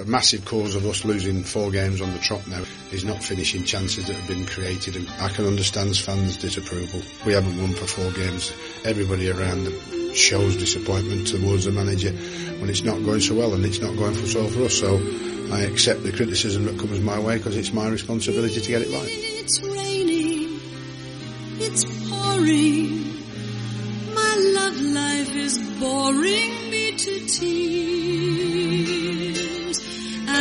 [0.00, 3.64] a massive cause of us losing four games on the trot now is not finishing
[3.64, 7.02] chances that have been created and I can understand fans' disapproval.
[7.26, 8.52] We haven't won for four games.
[8.84, 9.68] Everybody around
[10.16, 12.12] shows disappointment towards the manager
[12.60, 14.78] when it's not going so well and it's not going for so for us.
[14.78, 14.96] So
[15.52, 18.92] I accept the criticism that comes my way because it's my responsibility to get it
[18.92, 19.06] right.
[19.06, 20.60] It's raining,
[21.58, 23.04] it's pouring.
[24.14, 27.99] My love life is boring me to tears.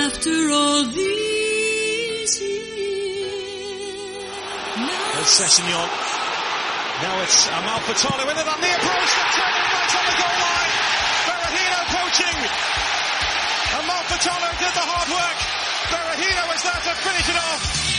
[0.09, 2.65] After all these years.
[5.37, 5.89] Sessegnon.
[7.05, 9.11] Now it's uh, Amalfitano in it on the approach.
[9.21, 10.73] That's right on the goal line.
[11.29, 12.37] Berahino poaching.
[13.77, 15.37] Amalfitano did the hard work.
[15.93, 17.98] Berahino is there to finish it off.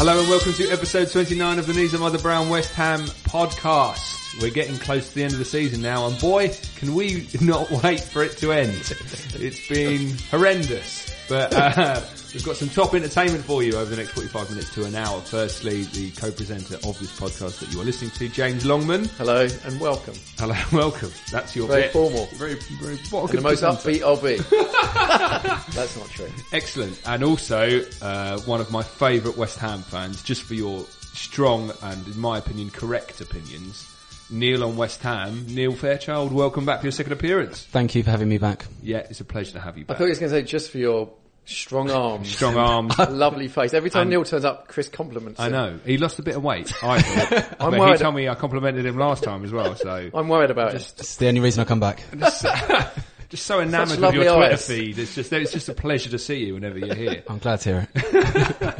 [0.00, 4.40] Hello and welcome to episode 29 of the Knees Up Mother Brown West Ham podcast.
[4.40, 7.70] We're getting close to the end of the season now and boy, can we not
[7.70, 8.94] wait for it to end.
[9.34, 12.00] It's been horrendous, but uh,
[12.32, 15.20] we've got some top entertainment for you over the next 45 minutes to an hour.
[15.20, 19.06] Firstly, the co-presenter of this podcast that you are listening to, James Longman.
[19.16, 20.14] Hello and welcome.
[20.38, 21.10] Hello, and welcome.
[21.32, 21.92] That's your Very bit.
[21.92, 22.26] formal.
[22.34, 23.90] Very, very, what a And good the most presenter.
[23.90, 24.36] upbeat I'll be.
[25.74, 26.28] That's not true.
[26.52, 27.00] Excellent.
[27.06, 32.06] And also, uh, one of my favourite West Ham fans, just for your strong and,
[32.06, 33.86] in my opinion, correct opinions,
[34.30, 35.44] Neil on West Ham.
[35.48, 37.64] Neil Fairchild, welcome back for your second appearance.
[37.64, 38.64] Thank you for having me back.
[38.80, 39.96] Yeah, it's a pleasure to have you back.
[39.96, 41.10] I thought he was going to say just for your
[41.44, 42.30] strong arms.
[42.30, 42.98] Strong arms.
[43.10, 43.74] Lovely face.
[43.74, 45.52] Every time And- Neil turns up, Chris compliments I him.
[45.52, 45.80] know.
[45.84, 47.56] He lost a bit of weight, I thought.
[47.60, 50.10] I'm but he worried- told me I complimented him last time as well, so...
[50.14, 50.94] I'm worried about it.
[50.98, 52.02] It's the only reason I come back.
[53.28, 54.66] Just so enamoured with lovely your Twitter eyes.
[54.66, 54.98] feed.
[54.98, 57.22] It's just, it's just a pleasure to see you whenever you're here.
[57.28, 58.74] I'm glad to hear it.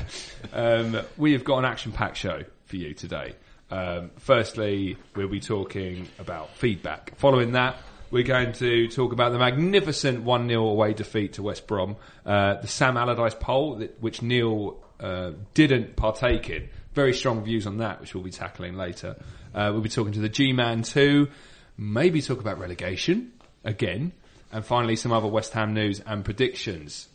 [0.53, 3.35] Um, we have got an action-packed show for you today.
[3.71, 7.15] Um, firstly, we'll be talking about feedback.
[7.19, 7.77] Following that,
[8.11, 12.67] we're going to talk about the magnificent 1-0 away defeat to West Brom, uh, the
[12.67, 16.69] Sam Allardyce poll, that, which Neil uh, didn't partake in.
[16.93, 19.17] Very strong views on that, which we'll be tackling later.
[19.55, 21.29] Uh, we'll be talking to the G-Man too,
[21.77, 23.33] maybe talk about relegation
[23.65, 24.13] again,
[24.53, 27.09] and finally some other West Ham news and predictions.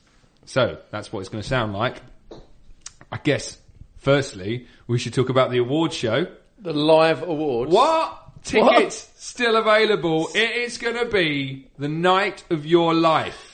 [0.45, 2.01] So, that's what it's going to sound like.
[3.11, 3.57] I guess,
[3.97, 6.27] firstly, we should talk about the award show.
[6.59, 7.73] The live awards.
[7.73, 8.24] What?
[8.45, 10.29] Tickets still available.
[10.33, 13.51] It is going to be the night of your life.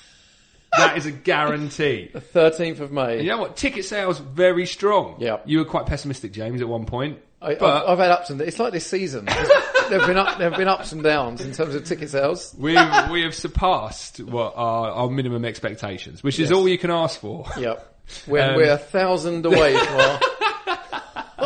[0.78, 2.10] That is a guarantee.
[2.14, 3.22] The 13th of May.
[3.24, 3.58] You know what?
[3.58, 5.16] Ticket sales very strong.
[5.20, 5.44] Yep.
[5.46, 7.20] You were quite pessimistic, James, at one point.
[7.42, 8.48] I, but I've, I've had ups and downs.
[8.50, 9.26] It's like this season.
[9.90, 12.54] there've been up, there've been ups and downs in terms of ticket sales.
[12.58, 12.74] we
[13.12, 16.58] we have surpassed what our, our minimum expectations, which is Yes.
[16.58, 17.46] all you can ask for.
[17.58, 17.88] Yep.
[18.28, 21.01] We're, Um, we're a thousand away from our,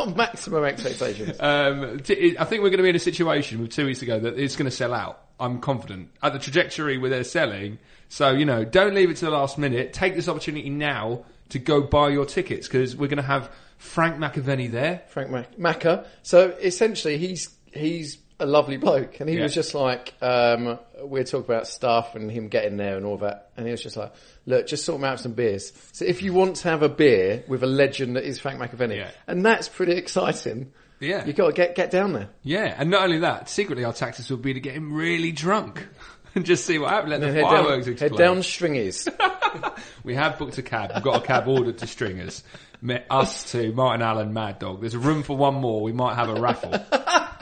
[0.06, 1.38] our maximum expectations.
[1.40, 4.20] Um, t- I think we're going to be in a situation with two weeks ago
[4.20, 5.22] that it's going to sell out.
[5.40, 7.78] I'm confident at the trajectory where they're selling.
[8.10, 9.94] So you know, don't leave it to the last minute.
[9.94, 14.18] Take this opportunity now to go buy your tickets because we're going to have Frank
[14.18, 15.04] McAvenny there.
[15.08, 16.08] Frank Mac- Macca.
[16.24, 19.44] So essentially, he's he's a lovely bloke, and he Yeah.
[19.44, 23.50] was just like, um, we're talking about stuff and him getting there and all that,
[23.56, 24.12] and he was just like,
[24.46, 25.72] look, just sort me out some beers.
[25.94, 28.98] So if you want to have a beer with a legend that is Frank McAvenny,
[28.98, 29.12] Yeah.
[29.28, 30.72] and that's pretty exciting.
[31.00, 31.26] Yeah.
[31.26, 32.30] you got to get get down there.
[32.42, 35.86] Yeah, and not only that, secretly our tactics would be to get him really drunk
[36.36, 37.12] and just see what happens.
[37.12, 38.12] Let the Head fireworks down, explode.
[38.12, 39.08] head down stringies.
[40.04, 40.92] We have booked a cab.
[40.94, 42.44] We've got a cab ordered to Stringers.
[42.82, 44.82] Met us two, Martin Allen, Mad Dog.
[44.82, 45.82] There's a room for one more.
[45.82, 46.74] We might have a raffle.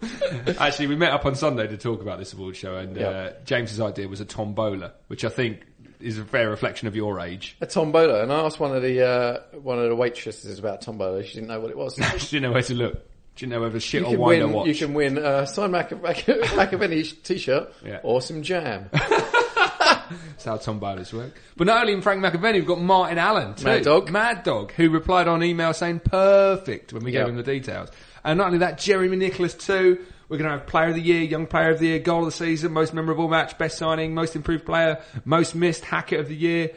[0.58, 3.80] Actually, we met up on Sunday to talk about this award show, and uh, James's
[3.80, 5.60] idea was a tombola, which I think
[6.00, 7.56] is a fair reflection of your age.
[7.60, 11.24] a tombola, and I asked one of the uh, one of the waitresses about tombola.
[11.24, 11.98] She didn't know what it was.
[12.18, 12.94] She didn't know where to look.
[13.34, 14.52] She didn't know whether shit You or wine or win.
[14.56, 14.66] watch.
[14.68, 18.00] You can win a signed Mac- Mac- McAvenny t-shirt Yeah.
[18.02, 18.88] or some jam.
[18.92, 21.38] That's how tombolas work.
[21.56, 23.64] But not only in Frank McAvenny, we've got Martin Allen too.
[23.64, 24.10] Mad Dog.
[24.10, 27.90] Mad Dog, who replied on email saying perfect when we gave him the details.
[28.28, 30.04] And not only that, Jeremy Nicholas too.
[30.28, 32.24] We're going to have Player of the Year, Young Player of the Year, Goal of
[32.26, 36.36] the Season, Most Memorable Match, Best Signing, Most Improved Player, Most Missed, Hackett of the
[36.36, 36.72] Year,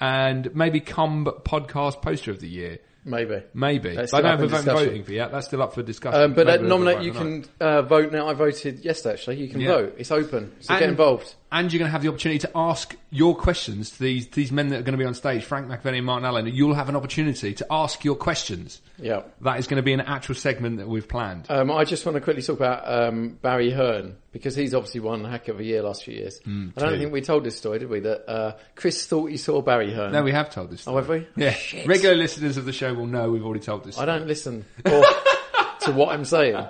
[0.00, 2.78] and maybe Comb Podcast Poster of the Year.
[3.04, 3.42] Maybe.
[3.52, 3.94] Maybe.
[3.94, 5.30] That's I don't have a voting for yet.
[5.30, 6.18] That's still up for discussion.
[6.22, 7.48] Um, but nominate, you tonight.
[7.60, 8.26] can uh, vote now.
[8.26, 9.36] I voted yesterday, actually.
[9.42, 9.68] You can Yeah.
[9.72, 9.94] vote.
[9.98, 10.52] It's open.
[10.60, 11.34] So And- get involved.
[11.54, 14.68] And you're going to have the opportunity to ask your questions to these, these men
[14.70, 16.46] that are going to be on stage, Frank McVeigh and Martin Allen.
[16.48, 18.80] You'll have an opportunity to ask your questions.
[18.98, 19.22] Yeah.
[19.42, 21.46] That is going to be an actual segment that we've planned.
[21.48, 25.24] Um, I just want to quickly talk about um, Barry Hearn because he's obviously won
[25.24, 26.40] Hack of the Year last few years.
[26.44, 28.00] I don't Mm, think we told this story, did we?
[28.00, 30.12] That uh, Chris thought he saw Barry Hearn.
[30.12, 30.88] no, we have told this.
[30.88, 31.26] Oh, have we?
[31.36, 31.56] Yeah.
[31.86, 33.94] Regular listeners of the show will know we've already told this.
[33.94, 34.10] Story.
[34.10, 34.90] I don't listen or
[35.82, 36.66] to what I'm saying.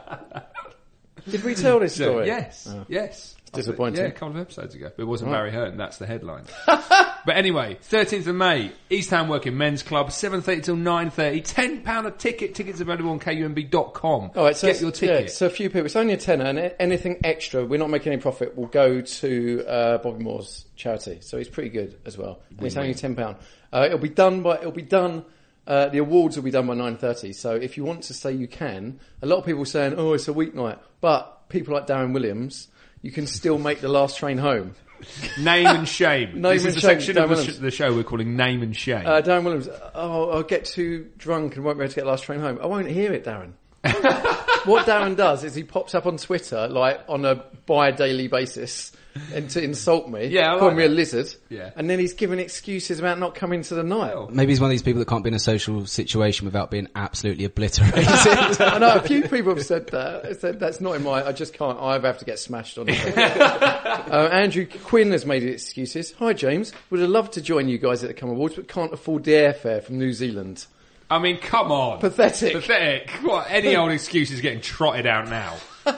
[1.30, 2.26] Did we tell this story?
[2.26, 3.33] yes, yes.
[3.54, 4.02] Disappointing.
[4.02, 4.90] Yeah, a couple of episodes ago.
[4.96, 6.44] But it wasn't Barry Hearn, that's the headline.
[6.66, 12.10] but anyway, 13th of May, East Ham Working Men's Club, 7.30 till 9.30, £10 a
[12.10, 12.54] ticket.
[12.54, 14.30] Tickets available on kumb.com.
[14.34, 15.30] All right, so Get your it's- yeah, ticket.
[15.32, 15.86] so a few people.
[15.86, 18.56] It's only a tenner, and a- anything extra, we're not making any profit.
[18.56, 21.18] Will go to uh, Bobby Moore's charity.
[21.20, 22.40] So it's pretty good as well.
[22.56, 23.36] And it's only ten pound.
[23.72, 24.58] Uh, it'll be done by.
[24.58, 25.24] It'll be done.
[25.66, 27.32] Uh, the awards will be done by nine thirty.
[27.32, 30.12] So if you want to say you can, a lot of people are saying, "Oh,
[30.12, 32.68] it's a weeknight," but people like Darren Williams,
[33.04, 34.74] you can still make the last train home.
[35.38, 36.30] Name and shame.
[36.40, 38.34] Name this and is the shame, section Dan of the, sh- the show we're calling
[38.34, 39.04] Name and Shame.
[39.06, 42.10] Uh, Darren Williams, oh, I'll get too drunk and won't be able to get the
[42.10, 42.58] last train home.
[42.62, 43.52] I won't hear it, Darren.
[44.64, 48.92] what Darren does is he pops up on Twitter, like on a bi-daily basis,
[49.32, 50.94] and to insult me, Yeah, I call like me a that.
[50.94, 51.70] lizard, Yeah.
[51.76, 54.30] and then he's giving excuses about not coming to the night.
[54.30, 56.88] Maybe he's one of these people that can't be in a social situation without being
[56.96, 58.06] absolutely obliterated.
[58.08, 60.40] I know a few people have said that.
[60.40, 61.26] Said that's not in my.
[61.26, 61.78] I just can't.
[61.78, 62.88] I have to get smashed on.
[62.90, 66.12] uh, Andrew Quinn has made excuses.
[66.18, 68.92] Hi James, would have loved to join you guys at the KUMB Awards, but can't
[68.92, 70.66] afford the airfare from New Zealand.
[71.10, 72.00] I mean, come on.
[72.00, 72.54] Pathetic.
[72.54, 73.10] Pathetic.
[73.22, 75.54] What, any old excuse is getting trotted out now.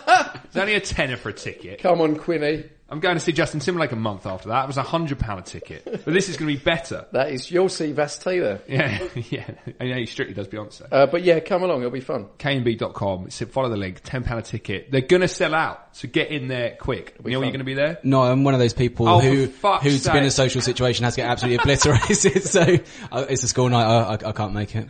[0.47, 1.81] It's only a tenner for a ticket.
[1.81, 2.65] Come on, Quinny.
[2.89, 4.63] I'm going to see Justin Timberlake a month after that.
[4.63, 5.85] It was a hundred pound a ticket.
[5.85, 7.07] But this is going to be better.
[7.13, 8.61] That is, you'll see Vass Taylor.
[8.69, 9.51] Yeah, yeah.
[9.81, 10.87] And yeah, he strictly does Beyonce.
[10.93, 12.27] Uh, but yeah, come along, it'll be fun.
[12.39, 13.31] KUMB.com.
[13.31, 14.01] So follow the link.
[14.05, 14.91] Ten pound a ticket.
[14.91, 15.97] They're going to sell out.
[15.97, 17.25] So get in there quick.
[17.25, 17.49] Neil, you fun.
[17.49, 17.99] going to be there?
[18.03, 20.61] no, I'm one of those people Oh, who, for fuck's who's been in a social
[20.61, 22.43] situation has to get absolutely obliterated.
[22.45, 22.77] so
[23.11, 23.85] uh, it's a school night.
[23.85, 24.89] I, I, I can't make it.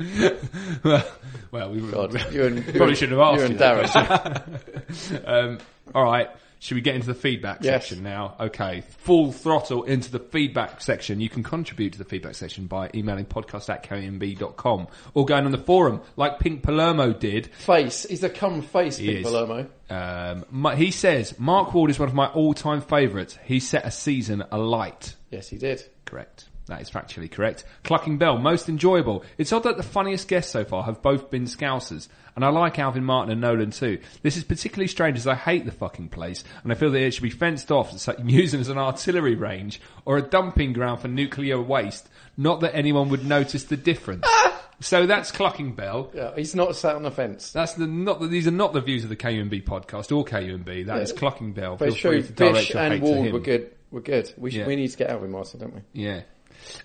[0.84, 5.26] well, we God, you and Probably shouldn't have asked You and you that Darren.
[5.26, 5.58] Um,
[5.94, 6.28] all right.
[6.58, 7.86] Should we get into the feedback Yes.
[7.86, 8.34] section now?
[8.40, 8.82] Okay.
[9.00, 11.20] Full throttle into the feedback section.
[11.20, 15.52] You can contribute to the feedback section by emailing podcast at kumb.com or going on
[15.52, 17.46] the forum like Pink Palermo did.
[17.58, 18.06] face.
[18.08, 19.22] He's a come face, He Big is.
[19.24, 19.66] Palermo.
[19.90, 23.38] Um, he says, Mark Ward is one of my all-time favourites.
[23.44, 25.14] He set a season alight.
[25.30, 25.84] Yes, he did.
[26.04, 26.46] Correct.
[26.66, 27.64] That is factually correct.
[27.84, 29.22] Clucking Bell, most enjoyable.
[29.38, 32.78] It's odd that the funniest guests so far have both been Scousers, and I like
[32.80, 34.00] Alvin Martin and Nolan too.
[34.22, 37.12] This is particularly strange as I hate the fucking place, and I feel that it
[37.14, 41.08] should be fenced off, so used as an artillery range or a dumping ground for
[41.08, 42.08] nuclear waste.
[42.36, 44.24] Not that anyone would notice the difference.
[44.26, 44.52] Ah!
[44.80, 46.10] so that's Clucking Bell.
[46.12, 47.52] Yeah, he's not sat on the fence.
[47.52, 48.20] That's the not.
[48.20, 50.86] The, these are not the views of the KUMB podcast or KUMB.
[50.86, 51.76] That is Clucking Bell.
[51.76, 53.32] But Feel free to direct Bish your and hate to him.
[53.32, 53.70] were good.
[53.92, 54.34] Were good.
[54.36, 54.66] We, should, Yeah.
[54.66, 55.80] we need to get Alvin Martin, don't we?
[55.94, 56.22] Yeah.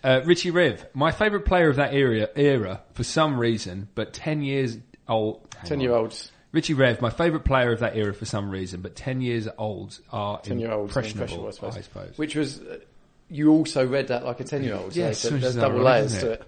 [0.04, 4.42] Uh, Richie Riv, my favourite player of that era, era for some reason, but 10
[4.42, 4.78] years
[5.08, 5.48] old.
[5.66, 5.82] Ten on.
[5.82, 6.32] year olds.
[6.52, 9.98] Richie Rev, my favourite player of that era for some reason, but 10 years old
[10.12, 10.90] are Ten year olds.
[10.90, 11.78] impressionable, I suppose.
[11.78, 12.18] I suppose.
[12.18, 12.60] Which was.
[12.60, 12.80] Uh,
[13.30, 14.94] you also read that like a ten year old.
[14.94, 16.44] Yes, so there's double ironic, layers to it?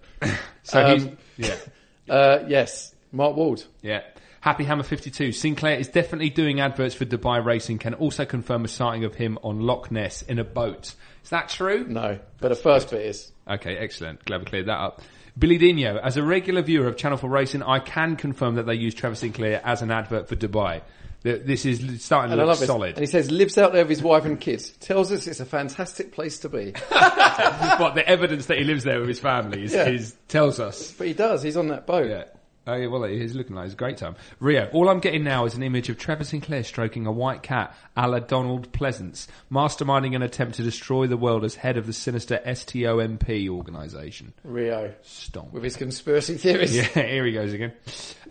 [0.64, 1.56] so um, yeah.
[2.10, 3.64] Uh, yes, Mark Ward.
[3.81, 4.02] Yeah.
[4.44, 5.31] Happy Hammer 52.
[5.31, 7.78] Sinclair is definitely doing adverts for Dubai Racing.
[7.78, 10.94] Can also confirm a sighting of him on Loch Ness in a boat.
[11.24, 11.86] Is that true?
[11.88, 13.31] No, but the first bit is.
[13.50, 14.25] Okay, excellent.
[14.25, 15.01] Glad we cleared that up.
[15.40, 18.74] Billy Dino, as a regular viewer of Channel 4 Racing, I can confirm that they
[18.75, 20.81] use Trevor Sinclair as an advert for Dubai.
[21.24, 22.68] Th- This is starting to And look this.
[22.68, 22.95] solid.
[22.95, 24.72] And he says, lives out there with his wife and kids.
[24.72, 26.74] Tells us it's a fantastic place to be.
[26.92, 29.88] But the evidence that he lives there with his family is, Yeah.
[29.88, 30.92] is tells us.
[30.92, 31.42] But he does.
[31.42, 32.09] He's on that boat.
[32.09, 32.26] Yeah.
[32.66, 34.16] Oh, yeah, well, it is looking like it's a great time.
[34.40, 37.76] Rio, all I'm getting now is an image of Trevor Sinclair stroking a white cat
[37.98, 41.94] a la Donald Pleasence, masterminding an attempt to destroy the world as head of the
[41.94, 44.34] sinister STOMP organisation.
[44.46, 44.94] Rio.
[45.02, 45.52] Stomp.
[45.52, 46.74] With his conspiracy theories.
[46.74, 47.74] Yeah, here he goes again.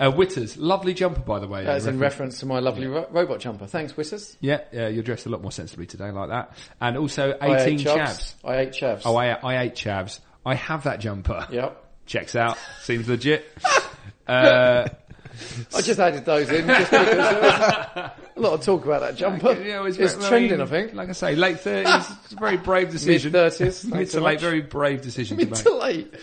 [0.01, 1.65] Uh, Witters, lovely jumper, by the way.
[1.65, 3.67] That's in reference to my lovely ro- robot jumper.
[3.67, 4.37] Thanks, Whisters.
[4.41, 6.57] Yeah, yeah, you're dressed a lot more sensibly today, like that.
[6.81, 7.97] And also, I 18 ate chavs.
[7.97, 8.35] chavs.
[8.45, 9.03] I ate chavs.
[9.05, 10.21] Oh, I, I ate chavs.
[10.45, 11.47] I have that jumper.
[11.51, 11.79] Yep.
[12.07, 12.59] Checks out.
[12.83, 13.45] Seems legit.
[14.27, 14.89] Uh,
[15.75, 19.53] I just added those in just because a lot of talk about that jumper.
[19.63, 20.95] yeah, it was it's very- trending, I think.
[20.95, 22.17] Like I say, late 30s.
[22.25, 23.33] It's a very brave decision.
[23.33, 24.41] Mid thanks to so late, much.
[24.41, 25.83] very brave decision Mid to to make.
[25.83, 26.15] late.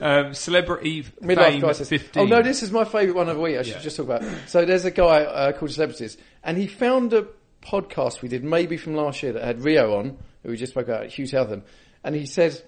[0.00, 1.88] Um, celebrity Midlife fame crisis.
[1.88, 2.22] 15.
[2.22, 3.56] Oh no, this is my favourite one of the week.
[3.58, 3.80] I should Yeah.
[3.80, 4.24] just talk about.
[4.48, 7.26] So there's a guy uh, called Celebrities, and he found a
[7.62, 10.88] podcast we did maybe from last year that had Rio on, who we just spoke
[10.88, 11.62] about, Hugh Southern,
[12.02, 12.60] and he said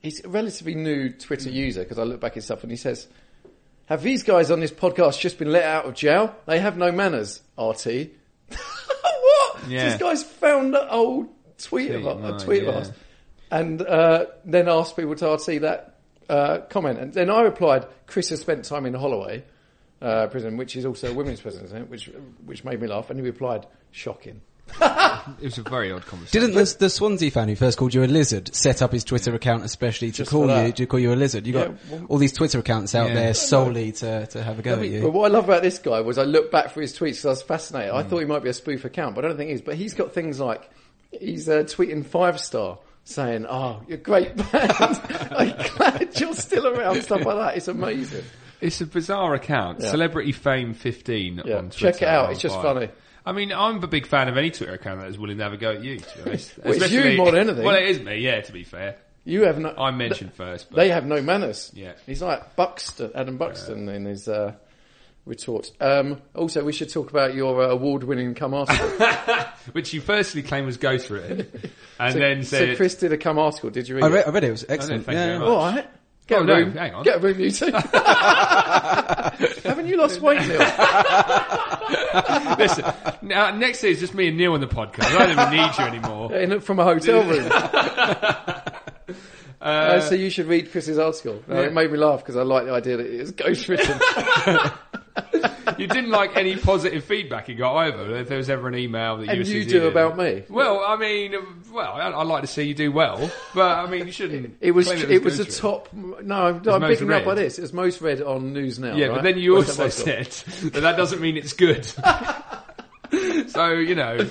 [0.00, 2.76] he's a relatively new Twitter user because I look back at his stuff and he
[2.76, 3.06] says,
[3.86, 6.34] "Have these guys on this podcast just been let out of jail?
[6.46, 7.86] They have no manners." RT,
[8.48, 9.68] what?
[9.68, 9.90] Yeah.
[9.90, 12.80] This guy's found an old tweet of, Tweet, a tweet of yeah.
[12.80, 12.92] us,
[13.50, 15.98] and uh, then asked people to RT that
[16.28, 19.44] uh, comment, and then I replied, "Chris has spent time in Holloway."
[20.02, 21.88] Uh, prison, which is also a women's prison, isn't it?
[21.88, 22.10] Which
[22.44, 24.42] which made me laugh, and he replied, "Shocking."
[25.40, 26.48] It was a very odd conversation.
[26.52, 29.34] Didn't the, the Swansea fan who first called you a lizard set up his Twitter
[29.34, 31.46] account especially to Just call you to call you a lizard?
[31.46, 33.14] You got Yeah, well- all these Twitter accounts out Yeah.
[33.14, 35.00] there solely to, to have a go I at you.
[35.02, 37.24] But what I love about this guy was I looked back through his tweets because
[37.24, 37.92] I was fascinated.
[37.92, 37.96] Hmm.
[37.98, 39.62] I thought he might be a spoof account, but I don't think he is.
[39.62, 40.68] But he's got things like
[41.10, 44.72] he's uh, tweeting five star saying, "Oh, you're great band.
[45.30, 47.56] I'm glad you're still around." Stuff like that.
[47.56, 48.24] It's amazing.
[48.60, 49.80] It's a bizarre account.
[49.80, 49.90] Yeah.
[49.90, 51.92] Celebrity Fame 15 Yeah, on Twitter.
[51.92, 52.30] check it out.
[52.32, 52.62] It's just fire.
[52.74, 52.88] funny.
[53.26, 55.52] I mean, I'm a big fan of any Twitter account that is willing to have
[55.52, 56.58] a go at you, to be honest.
[56.64, 57.64] Well, it's you Especially- more than anything.
[57.64, 58.96] Well, it is me, yeah, to be fair.
[59.24, 59.74] You have no.
[59.76, 61.70] I mentioned first, but They have no manners.
[61.74, 61.92] Yeah.
[62.04, 64.52] He's like Buxton, Adam Buxton in his uh,
[65.24, 65.72] retort.
[65.80, 69.46] Um, also, we should talk about your uh, award-winning KUMB article.
[69.72, 71.48] which you firstly claimed was ghost written,
[71.98, 73.70] and then said so Chris did a KUMB article.
[73.70, 74.10] Did you read I it?
[74.10, 74.48] read, I read it.
[74.48, 75.06] It was excellent.
[75.06, 75.48] thank you yeah, very much.
[75.48, 75.86] All right.
[76.26, 76.72] Get Oh, a no, room.
[76.72, 77.02] hang on.
[77.04, 77.70] Get a room, you two.
[79.68, 80.58] Haven't you lost weight, Neil?
[82.58, 82.84] "Listen,
[83.22, 85.04] now, next year it's just me and Neil on the podcast.
[85.14, 87.50] I don't even need you anymore." In, from a hotel room.
[89.60, 91.42] Uh, so you should read Chris's article.
[91.48, 93.98] No, It made me laugh because I like the idea that it was ghost written.
[95.78, 98.16] You didn't like any positive feedback you got either.
[98.16, 99.90] If there was ever an email that you and you do in.
[99.90, 100.44] about me.
[100.48, 101.34] Well, I mean,
[101.72, 104.56] well, I- I'd like to see you do well, but I mean, you shouldn't.
[104.60, 105.92] It was it was a top.
[105.92, 107.24] No, I'm, I'm picking up read.
[107.24, 107.58] by this.
[107.58, 108.94] It's most read on News Now.
[108.94, 109.14] Yeah, right?
[109.16, 111.84] but then you What's also that said that that doesn't mean it's good.
[113.48, 114.28] so you know,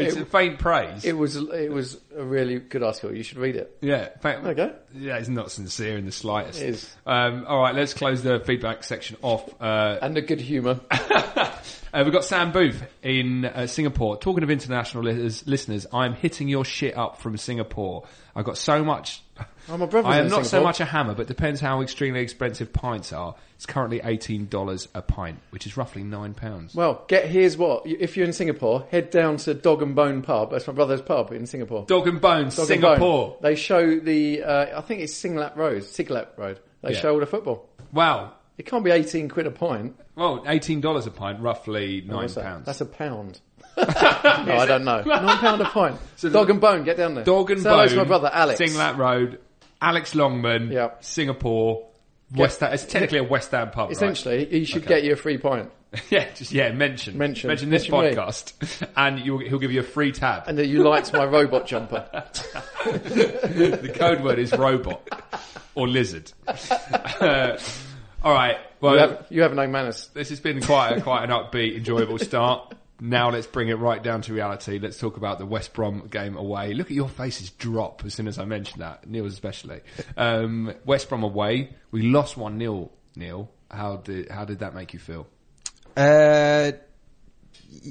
[0.00, 1.04] it's It- a faint praise.
[1.04, 3.14] it was it was a really good article.
[3.14, 3.76] You should read it.
[3.80, 4.72] yeah, faint, Okay.
[4.94, 6.60] Yeah, it's not sincere in the slightest.
[6.62, 6.96] It is.
[7.06, 9.48] Um, all right, let's close the feedback section off.
[9.60, 10.80] Uh, And the good humour.
[10.90, 14.16] uh, we've got Sam Booth in uh, Singapore.
[14.18, 18.04] Talking of international listeners, I'm hitting your shit up from Singapore.
[18.34, 19.22] I've got so much.
[19.70, 22.72] Oh, my brother's I am not so much a hammer, but depends how extremely expensive
[22.72, 23.34] pints are.
[23.56, 26.74] It's currently eighteen dollars a pint, which is roughly nine pounds.
[26.74, 27.84] Well, get here's what.
[27.86, 30.50] You- If you're in Singapore, head down to Dog and Bone Pub.
[30.52, 31.84] That's my brother's pub in Singapore.
[31.86, 32.90] Dog and Bones, Dog and Bone.
[32.96, 33.36] Singapore.
[33.42, 34.42] They show the.
[34.42, 35.82] Uh, I think it's Singlap Road.
[35.82, 36.60] Siglap Road.
[36.82, 37.00] They Yeah.
[37.00, 37.68] show all the football.
[37.92, 38.32] Wow.
[38.56, 39.94] It can't be 18 quid a pint.
[40.16, 42.44] Well, eighteen dollars a pint, roughly nine What's that?
[42.44, 42.66] pounds.
[42.66, 43.40] That's a pound.
[43.76, 45.02] no, I don't know.
[45.06, 45.96] Nine pound a pint.
[46.16, 47.22] So Dog and Bone, get down there.
[47.22, 47.88] Dog and Say hello Bone.
[47.90, 48.60] to my brother Alex.
[48.60, 49.38] Singlat Road.
[49.80, 50.70] Alex Longman.
[50.72, 50.90] Yeah.
[51.00, 51.86] Singapore.
[52.34, 52.60] West.
[52.60, 53.88] Ham, it's technically a West Ham pub.
[53.88, 53.92] right?
[53.92, 54.96] Essentially, he should Okay.
[54.96, 55.70] get you a free pint,
[56.10, 56.70] yeah, just yeah.
[56.72, 57.48] Mention Mention.
[57.48, 58.14] mention this Mention me.
[58.22, 60.42] podcast, and you'll, he'll give you a free tab.
[60.46, 62.06] and that you liked my robot jumper.
[62.84, 65.08] the code word is robot
[65.74, 66.30] or lizard.
[66.46, 67.56] Uh,
[68.22, 68.56] all right.
[68.80, 70.08] Well, You have, you have no manners.
[70.14, 72.74] this has been quite a, quite an upbeat, enjoyable start.
[73.00, 74.78] Now let's bring it right down to reality.
[74.78, 76.74] Let's talk about the West Brom game away.
[76.74, 79.80] Look at your faces drop as soon as I mentioned that, Neil especially.
[80.16, 84.92] Um, West Brom away, we lost one 0 Neil, how did how did that make
[84.92, 85.26] you feel?
[85.96, 86.72] Uh,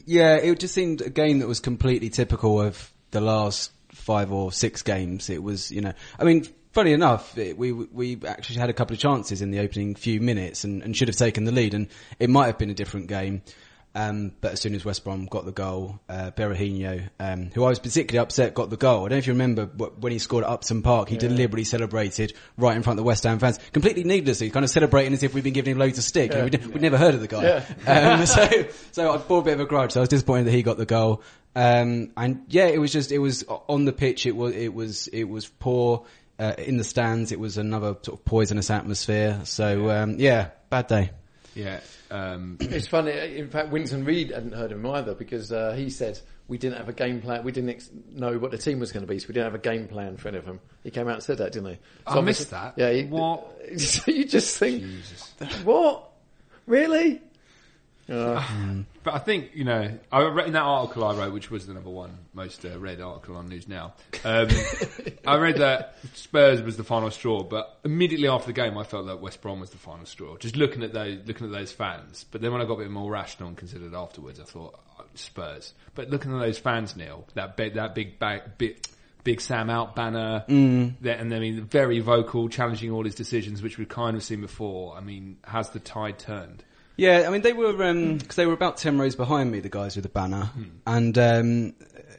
[0.05, 4.51] yeah, it just seemed a game that was completely typical of the last five or
[4.51, 5.29] six games.
[5.29, 8.93] It was, you know, I mean, funny enough, it, we we actually had a couple
[8.93, 11.87] of chances in the opening few minutes and, and should have taken the lead, and
[12.19, 13.41] it might have been a different game.
[13.99, 17.69] Um, but as soon as West Brom got the goal, uh, Berahino, um, who I
[17.69, 18.99] was particularly upset, got the goal.
[18.99, 21.63] I don't know if you remember wh- when he scored at Upton Park, he deliberately
[21.63, 25.23] celebrated right in front of the West Ham fans, completely needlessly, kind of celebrating as
[25.23, 26.31] if we'd been giving him loads of stick.
[26.33, 27.63] and we'd, we'd never heard of the guy.
[27.87, 29.93] Um, so, so I bore a bit of a grudge.
[29.93, 31.23] So I was disappointed that he got the goal.
[31.55, 34.27] Um, and yeah, it was just, it was on the pitch.
[34.27, 36.05] It was, it was, it was poor.
[36.37, 39.41] Uh, in the stands, it was another sort of poisonous atmosphere.
[39.45, 41.09] So, um, yeah, bad day.
[41.55, 41.79] Yeah.
[42.09, 43.11] Um, It's funny.
[43.37, 46.77] In fact, Winston Reid hadn't heard of him either because uh, he said we didn't
[46.77, 47.43] have a game plan.
[47.43, 49.55] We didn't ex- know what the team was going to be, so we didn't have
[49.55, 50.59] a game plan for any of them.
[50.83, 51.79] He came out and said that, didn't he?
[52.05, 52.73] I missed that.
[52.77, 52.91] Yeah.
[52.91, 53.45] He, What?
[53.79, 54.83] so you just think,
[55.63, 56.09] what?
[56.65, 57.21] Really?
[59.03, 61.73] But I think you know, I read in that article I wrote, which was the
[61.73, 63.93] number one most uh, read article on News Now.
[64.25, 64.49] Um,
[65.27, 69.05] I read that Spurs was the final straw, but immediately after the game, I felt
[69.07, 70.35] that West Brom was the final straw.
[70.37, 72.25] Just looking at those, looking at those fans.
[72.31, 75.05] But then when I got a bit more rational and considered afterwards, I thought oh,
[75.15, 75.73] Spurs.
[75.95, 78.77] But looking at those fans, Neil, that big, that big, bag, big,
[79.23, 80.43] big Sam out banner,
[81.01, 84.41] that, and I mean, very vocal, challenging all his decisions, which we've kind of seen
[84.41, 84.97] before.
[84.97, 86.63] I mean, has the tide turned?
[86.97, 89.95] Yeah, I mean they were because they were about ten rows behind me, the guys
[89.95, 90.63] with the banner, Hmm.
[90.87, 91.73] and um,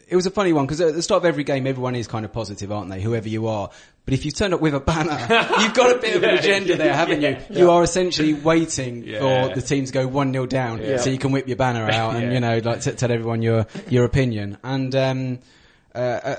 [0.09, 2.25] it was a funny one because at the start of every game, everyone is kind
[2.25, 3.01] of positive, aren't they?
[3.03, 3.69] Whoever you are,
[4.07, 5.19] But if you've turned up with a banner,
[5.61, 7.41] you've got a bit of an Yeah, agenda there, haven't yeah.
[7.51, 7.59] you?
[7.59, 9.49] You are essentially waiting Yeah.
[9.49, 10.97] for the team to go 1-0 down Yeah.
[10.97, 12.33] so you can whip your banner out and, Yeah.
[12.33, 14.57] you know, like t- tell everyone your, your opinion.
[14.65, 15.39] And, um,
[15.95, 16.37] uh, uh,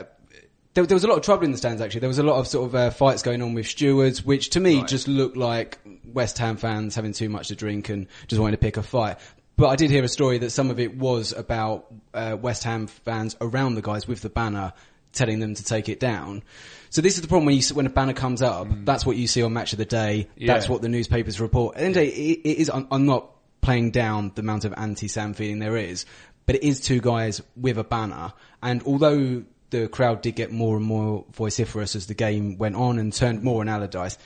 [0.73, 2.01] there, there was a lot of trouble in the stands actually.
[2.01, 4.59] There was a lot of sort of uh, fights going on with stewards, which to
[4.59, 4.87] me Right.
[4.87, 8.57] just looked like West Ham fans having too much to drink and just wanting to
[8.61, 9.17] pick a fight.
[9.57, 12.87] But I did hear a story that some of it was about uh, West Ham
[12.87, 14.71] fans around the guys with the banner
[15.11, 16.43] telling them to take it down.
[16.91, 18.67] So this is the problem when you when a banner comes up.
[18.85, 20.29] That's what you see on Match of the Day.
[20.39, 21.75] That's what the newspapers report.
[21.75, 22.69] At the end of the day, it, it is.
[22.69, 26.05] I'm, I'm not playing down the amount of anti-Sam feeling there is,
[26.45, 28.31] but it is two guys with a banner.
[28.63, 32.99] And although the crowd did get more and more vociferous as the game went on
[32.99, 34.17] and turned more on Allardyce,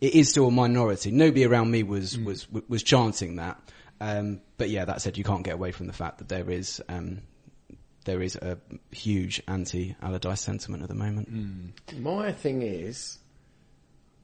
[0.00, 1.10] it is still a minority.
[1.10, 3.60] Nobody around me was was was chanting that.
[4.00, 6.80] Um, but yeah, that said, you can't get away from the fact that there is
[6.88, 7.20] um,
[8.04, 8.58] there is a
[8.90, 11.74] huge anti-Allardyce sentiment at the moment.
[11.98, 13.18] My thing is,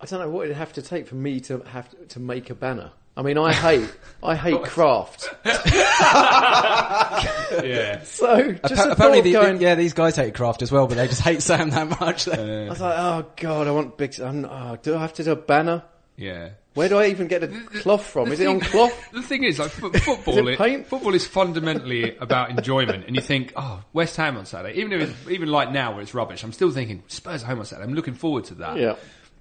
[0.00, 2.48] I don't know what it'd have to take for me to have to, to make
[2.50, 2.92] a banner.
[3.16, 3.90] I mean, I hate,
[4.22, 5.34] I hate craft.
[7.64, 8.02] Yeah.
[8.02, 10.96] So just Appa- the apparently, the, going, yeah, these guys hate craft as well, but
[10.96, 12.28] they just hate Sam that much.
[12.28, 14.18] I was like, oh god, I want big.
[14.20, 15.82] I'm, oh, do I have to do a banner?
[16.16, 16.50] Yeah.
[16.74, 17.48] Where do I even get the
[17.80, 18.30] cloth from?
[18.32, 18.92] Is it on cloth?
[19.12, 20.86] The thing is, like fo- football, it it- paint?
[20.86, 24.78] football is fundamentally about enjoyment, and you think, oh, West Ham on Saturday.
[24.78, 27.60] Even if it's, even like now where it's rubbish, I'm still thinking Spurs at home
[27.60, 27.88] on Saturday.
[27.88, 28.76] I'm looking forward to that.
[28.76, 28.96] Yeah.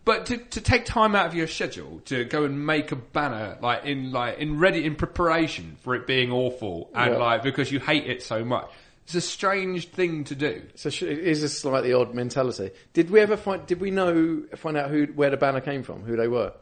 [0.05, 3.57] But to, to take time out of your schedule to go and make a banner
[3.61, 7.17] like in like in ready in preparation for it being awful and Yeah.
[7.19, 8.69] like because you hate it so much,
[9.05, 10.61] it's a strange thing to do.
[10.75, 12.69] So sh- it is a slightly odd mentality.
[12.93, 13.65] Did we ever find?
[13.65, 16.03] Did we know find out who where the banner came from?
[16.03, 16.53] Who they were?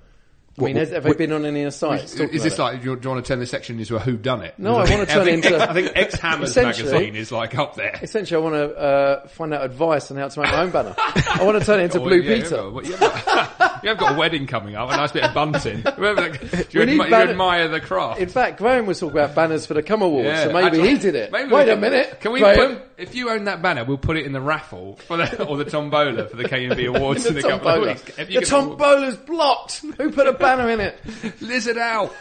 [0.59, 2.13] I mean, has, have they been on any of the sites?
[2.13, 4.17] Is, this like do you, do you want to turn this section into a Who
[4.17, 4.53] Done It?
[4.59, 7.99] No, I wanna turn it into- I think X Hammers magazine is like up there.
[8.03, 10.93] Essentially, I want to uh, find out advice on how to make my own banner.
[10.97, 12.55] I want to turn it into Oh, Blue yeah, Peter.
[12.69, 15.83] Got, you've got- you've got a wedding coming up, a nice bit of bunting.
[15.97, 18.19] Remember, do you, need you admire the craft?
[18.21, 20.89] In fact, Graham was talking about banners for the KUMB Awards, Yeah, so maybe actually,
[20.89, 21.31] he did it.
[21.31, 22.19] maybe Wait a minute.
[22.21, 24.95] Can we Graham, put, if you own that banner, we'll put it in the raffle
[25.07, 27.93] for the, or the tombola for the KUMB Awards in the a couple of tombola.
[27.93, 28.19] weeks.
[28.19, 29.77] If you The can- tombola's blocked.
[29.97, 30.99] Who put a banner in it?
[31.41, 32.13] Lizard out.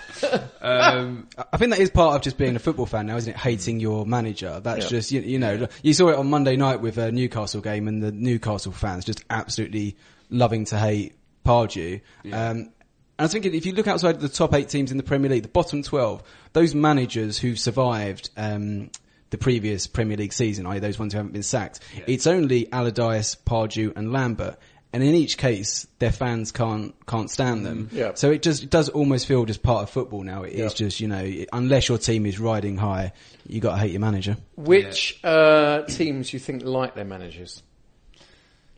[0.60, 3.36] Um, I think that is part of just being a football fan now, isn't it?
[3.38, 4.60] Hating your manager.
[4.60, 4.88] That's Yeah.
[4.90, 8.02] just, you, you know, you saw it on Monday night with a Newcastle game and
[8.02, 9.96] the Newcastle fans just absolutely
[10.30, 11.14] loving to hate
[11.44, 12.00] Pardew.
[12.26, 12.70] Um, and
[13.18, 15.42] I was thinking, if you look outside the top eight teams in the Premier League,
[15.42, 16.22] the bottom 12,
[16.54, 18.90] those managers who've survived, um,
[19.32, 20.78] the previous Premier League season, i.e.
[20.78, 24.56] those ones who haven't been sacked, it's only Allardyce, Pardew and Lambert.
[24.94, 27.88] And in each case, their fans can't, can't stand them.
[27.92, 28.12] Yeah.
[28.14, 30.42] So it just, it does almost feel just part of football now.
[30.42, 30.68] It is Yeah.
[30.86, 33.12] just, you know, unless your team is riding high,
[33.46, 34.36] you got to hate your manager.
[34.56, 37.62] Which uh, teams you think like their managers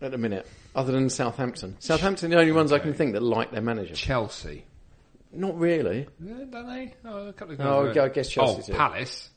[0.01, 1.77] at the minute, other than Southampton?
[1.81, 3.95] Southampton, are the only ones I can think that like their manager.
[3.97, 4.65] Chelsea.
[5.33, 6.07] Not really.
[6.25, 6.95] Yeah, don't they?
[7.05, 8.73] Oh, a couple of Oh, I guess Chelsea Oh, too.
[8.75, 9.31] Palace.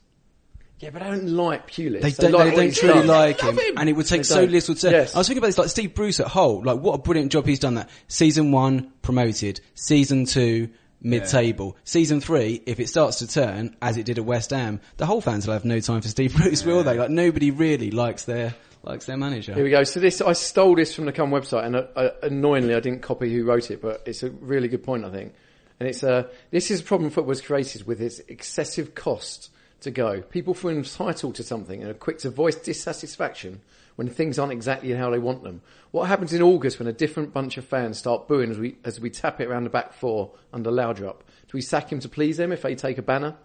[0.80, 2.02] Yeah, but I don't like Pulis.
[2.02, 3.06] They don't, like they don't he's truly done.
[3.08, 3.78] like him, him.
[3.78, 4.90] and it would take so little to.
[4.90, 5.14] Yes.
[5.14, 6.62] I was thinking about this, like Steve Bruce at Hull.
[6.62, 7.74] Like, what a brilliant job he's done.
[7.74, 12.62] That season one promoted, season two mid-table, season three.
[12.64, 15.54] If it starts to turn as it did at West Ham, the whole fans will
[15.54, 16.96] have no time for Steve Bruce, will they?
[16.96, 19.54] Like, nobody really likes their likes their manager.
[19.54, 19.82] Here we go.
[19.82, 23.02] So this, I stole this from the KUMB website, and uh, uh, annoyingly, I didn't
[23.02, 25.34] copy who wrote it, but it's a really good point, I think.
[25.80, 30.22] And it's uh, this is a problem football's created with its excessive cost to go.
[30.22, 33.60] People feel entitled to something and are quick to voice dissatisfaction
[33.96, 35.60] when things aren't exactly how they want them.
[35.90, 39.00] What happens in August when a different bunch of fans start booing as we as
[39.00, 41.20] we tap it around the back four under Laudrup?
[41.20, 43.36] Do we sack him to please them if they take a banner?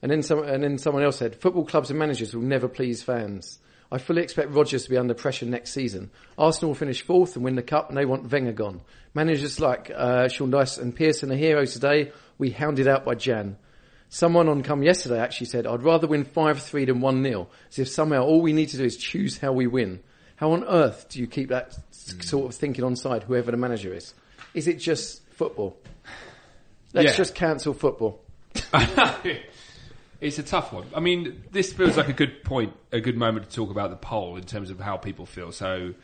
[0.00, 3.02] And then, some, and then someone else said, football clubs and managers will never please
[3.02, 3.58] fans.
[3.90, 6.10] I fully expect Rodgers to be under pressure next season.
[6.36, 8.82] Arsenal will finish fourth and win the cup, and they want Wenger gone.
[9.14, 12.12] Managers like uh, Sean Dyche and Pearson are heroes today.
[12.36, 13.56] We hounded out by Jan.
[14.10, 18.24] Someone on KUMB yesterday actually said, I'd rather win 5-3 than 1-0, as if somehow
[18.24, 20.00] all we need to do is choose how we win.
[20.36, 22.20] How on earth do you keep that s- hmm.
[22.20, 24.14] sort of thinking on side, whoever the manager is?
[24.54, 25.76] Is it just football?
[26.94, 27.16] Let's Yeah.
[27.16, 28.20] just cancel football.
[30.20, 30.86] it's a tough one.
[30.94, 33.96] I mean, this feels like a good point, a good moment to talk about the
[33.96, 35.52] poll in terms of how people feel.
[35.52, 35.94] So,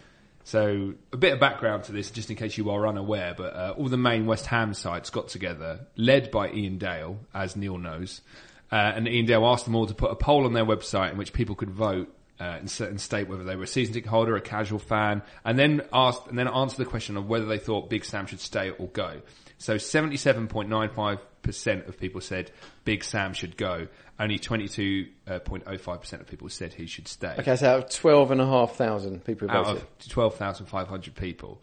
[0.45, 3.35] so a bit of background to this, just in case you are unaware.
[3.37, 7.57] But uh, all the main West Ham sites got together, led by Iain Dale, as
[7.57, 8.21] Neil knows,
[8.71, 11.19] uh, and Iain Dale asked them all to put a poll on their website in
[11.19, 12.15] which people could vote.
[12.41, 15.57] Uh, and, and state whether they were a season ticket holder, a casual fan, and
[15.57, 18.71] then asked and then answer the question of whether they thought Big Sam should stay
[18.71, 19.23] or go.
[19.59, 19.79] So
[21.53, 22.51] 77.95% of people said
[22.85, 23.89] Big Sam should go.
[24.19, 27.35] Only 22.05% of people said he should stay.
[27.39, 29.83] Okay, so out of 12,500 people who Out voted.
[29.83, 31.63] of 12,500 people.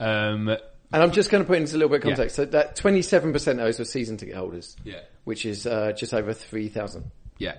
[0.00, 0.48] Um,
[0.90, 2.14] And I'm just going to put into a little bit of Yeah.
[2.14, 2.36] context.
[2.36, 4.76] So that 27% of those were season ticket holders.
[4.84, 5.00] Yeah.
[5.24, 7.10] Which is uh, just over 3,000.
[7.38, 7.56] yeah.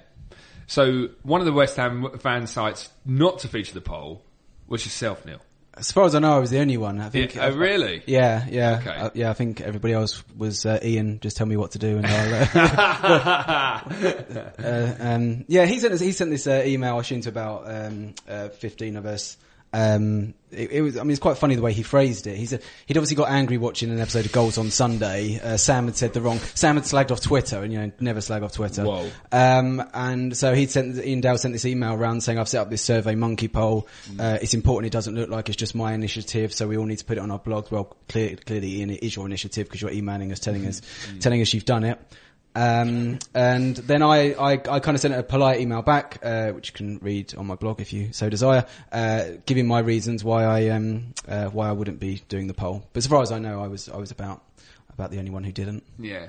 [0.68, 4.24] So one of the West Ham fan sites not to feature the poll
[4.68, 5.40] was yourself, Neil.
[5.76, 7.00] As far as I know, I was the only one.
[7.00, 7.36] I think.
[7.36, 8.04] Yeah, oh, really?
[8.06, 8.90] Yeah, yeah, Okay.
[8.90, 9.30] Uh, yeah.
[9.30, 11.20] I think everybody else was uh, Ian.
[11.22, 12.34] Just tell me what to do, and I'll.
[12.34, 13.82] Uh,
[14.60, 17.64] uh, um, yeah, he sent us, he sent this uh, email I assume to about
[17.66, 19.38] um, uh, fifteen of us.
[19.72, 20.98] Um, it, it was.
[20.98, 22.36] I mean, it's quite funny the way he phrased it.
[22.36, 25.40] He said he'd obviously got angry watching an episode of Goals on Sunday.
[25.40, 26.40] Uh, Sam had said the wrong.
[26.56, 28.84] Sam had slagged off Twitter, and you know, never slag off Twitter.
[28.84, 29.10] Whoa.
[29.32, 32.70] Um, and so he'd sent Iain Dale sent this email around saying I've set up
[32.72, 33.88] this survey monkey poll.
[34.18, 34.88] Uh, it's important.
[34.88, 37.22] It doesn't look like it's just my initiative, so we all need to put it
[37.22, 37.72] on our blog.
[37.72, 40.82] Well, clear, clearly, Ian, it is your initiative because you're emailing us, telling us,
[41.20, 42.00] telling us you've done it.
[42.60, 46.70] Um, and then I, I, I kind of sent a polite email back, uh, which
[46.70, 50.44] you can read on my blog if you so desire, uh, giving my reasons why
[50.44, 52.84] I, um, uh, why I wouldn't be doing the poll.
[52.92, 54.44] But as far as I know, I was, I was about,
[54.92, 55.84] about the only one who didn't.
[55.98, 56.28] Yeah.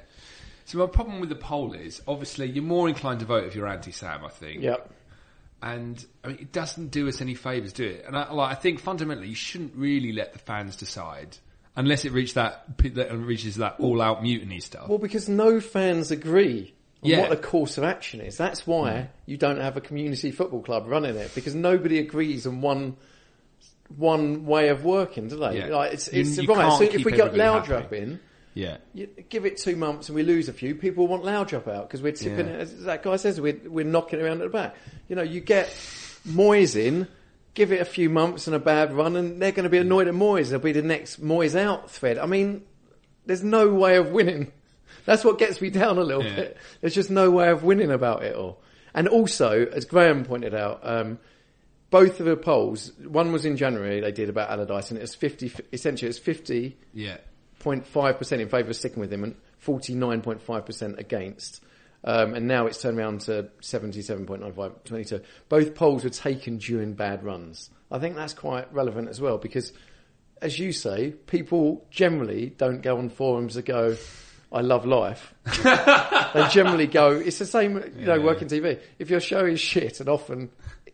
[0.67, 3.67] So my problem with the poll is, obviously, you're more inclined to vote if you're
[3.67, 4.63] anti-Sam, I think.
[4.63, 4.89] Yep.
[5.63, 8.05] And I mean, it doesn't do us any favours, do it?
[8.07, 11.37] And I, like, I think fundamentally, you shouldn't really let the fans decide
[11.81, 12.65] unless it reach that,
[12.95, 14.89] that reaches that all-out mutiny stuff.
[14.89, 17.21] Well, because no fans agree on Yeah.
[17.21, 18.37] what the course of action is.
[18.37, 22.61] That's why you don't have a community football club running it because nobody agrees on
[22.61, 22.97] one
[23.97, 25.59] one way of working, do they?
[25.59, 25.67] Yeah.
[25.67, 26.79] Like it's, it's you right.
[26.79, 27.99] So if we got happy.
[27.99, 28.21] in,
[28.55, 28.77] yeah.
[28.95, 32.01] you give it two months and we lose a few, people want Laudrup out because
[32.03, 32.53] we're tipping Yeah.
[32.53, 32.61] it.
[32.61, 34.77] As that guy says, we're we're knocking around at the back.
[35.09, 35.69] You know, you get
[36.29, 37.09] Moyes in.
[37.55, 40.07] Give it a few months and a bad run, and they're going to be annoyed
[40.09, 40.51] at Moyes.
[40.51, 42.17] They'll be the next Moyes out thread.
[42.19, 42.63] I mean,
[43.27, 44.53] there's no way of winning.
[45.05, 46.37] That's what gets me down a little Yeah.
[46.37, 46.57] bit.
[46.81, 48.61] There's just no way of winning about it all.
[48.95, 51.19] And also, as Graham pointed out, um,
[51.91, 55.15] both of the polls, one was in January, they did about Allardyce, and it was
[55.17, 57.17] 50, essentially it was 50 Yeah.
[57.61, 59.35] 0.5% in favour of sticking with him and
[59.65, 61.63] 49.5% against.
[62.03, 65.21] Um, and now it's turned around to 77.95, 22.
[65.49, 67.71] Both polls were taken during bad runs.
[67.91, 69.73] I think that's quite relevant as well because,
[70.41, 73.97] as you say, people generally don't go on forums that go,
[74.53, 75.35] I love life.
[75.63, 78.25] they generally go, it's the same, you know, Yeah.
[78.25, 78.81] working TV.
[78.99, 80.51] If your show is shit and often,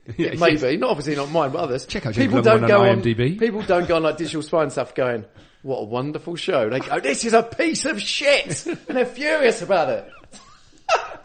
[0.17, 1.85] Yeah, it may be, not obviously not mine, but others.
[1.87, 3.39] Check out James people don't go on, IMDb.
[3.39, 5.25] people don't go on like digital spy and stuff going,
[5.63, 6.71] what a wonderful show.
[6.71, 8.67] They go, this is a piece of shit!
[8.67, 10.09] and they're furious about it.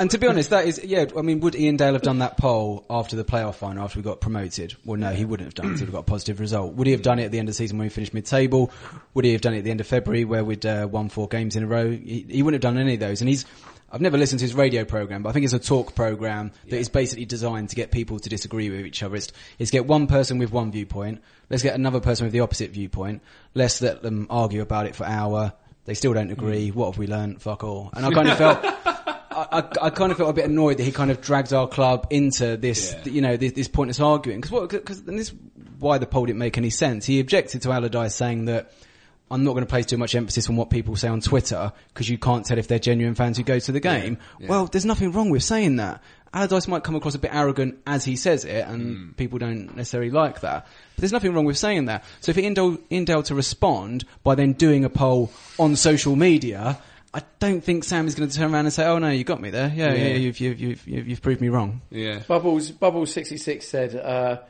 [0.02, 2.36] And to be honest, that is, yeah, I mean, would Iain Dale have done that
[2.36, 4.74] poll after the playoff final, after we got promoted?
[4.84, 6.74] Well, no, he wouldn't have done it until we got a positive result.
[6.74, 8.72] Would he have done it at the end of the season when we finished mid-table?
[9.14, 11.28] Would he have done it at the end of February where we'd uh, won four
[11.28, 11.92] games in a row?
[11.92, 13.22] He, he wouldn't have done any of those.
[13.22, 13.46] And he's,
[13.92, 16.78] I've never listened to his radio program, but I think it's a talk program that
[16.78, 19.16] is basically designed to get people to disagree with each other.
[19.18, 22.72] It's, it's get one person with one viewpoint, let's get another person with the opposite
[22.72, 23.22] viewpoint,
[23.54, 25.54] let's let them argue about it for an hour.
[25.86, 26.70] They still don't agree.
[26.70, 27.42] What have we learned?
[27.42, 27.90] Fuck all.
[27.94, 28.64] And I kind of felt,
[29.32, 32.08] I, I, kind of felt a bit annoyed that he kind of dragged our club
[32.10, 33.12] into this, Yeah.
[33.14, 34.40] you know, this, this pointless arguing.
[34.42, 34.70] Because what?
[34.70, 35.34] Because this
[35.80, 37.06] why the poll didn't make any sense.
[37.06, 38.72] He objected to Allardyce saying that
[39.32, 42.10] I'm not going to place too much emphasis on what people say on Twitter because
[42.10, 44.18] you can't tell if they're genuine fans who go to the game.
[44.40, 44.48] yeah.
[44.48, 46.02] Well, there's nothing wrong with saying that.
[46.34, 49.12] Allardyce might come across a bit arrogant as he says it, and Hmm.
[49.14, 50.66] people don't necessarily like that.
[50.96, 52.04] But there's nothing wrong with saying that.
[52.22, 56.78] So for Indel, Indel to respond by then doing a poll on social media,
[57.14, 59.42] I don't think Sam is going to turn around and say, "Oh no, you got
[59.42, 59.72] me there.
[59.76, 60.16] Yeah, yeah, Yeah.
[60.16, 62.20] you've, you've, you've, you've, you've proved me wrong." Yeah.
[62.28, 64.42] Bubbles, Bubbles 66 said, uh,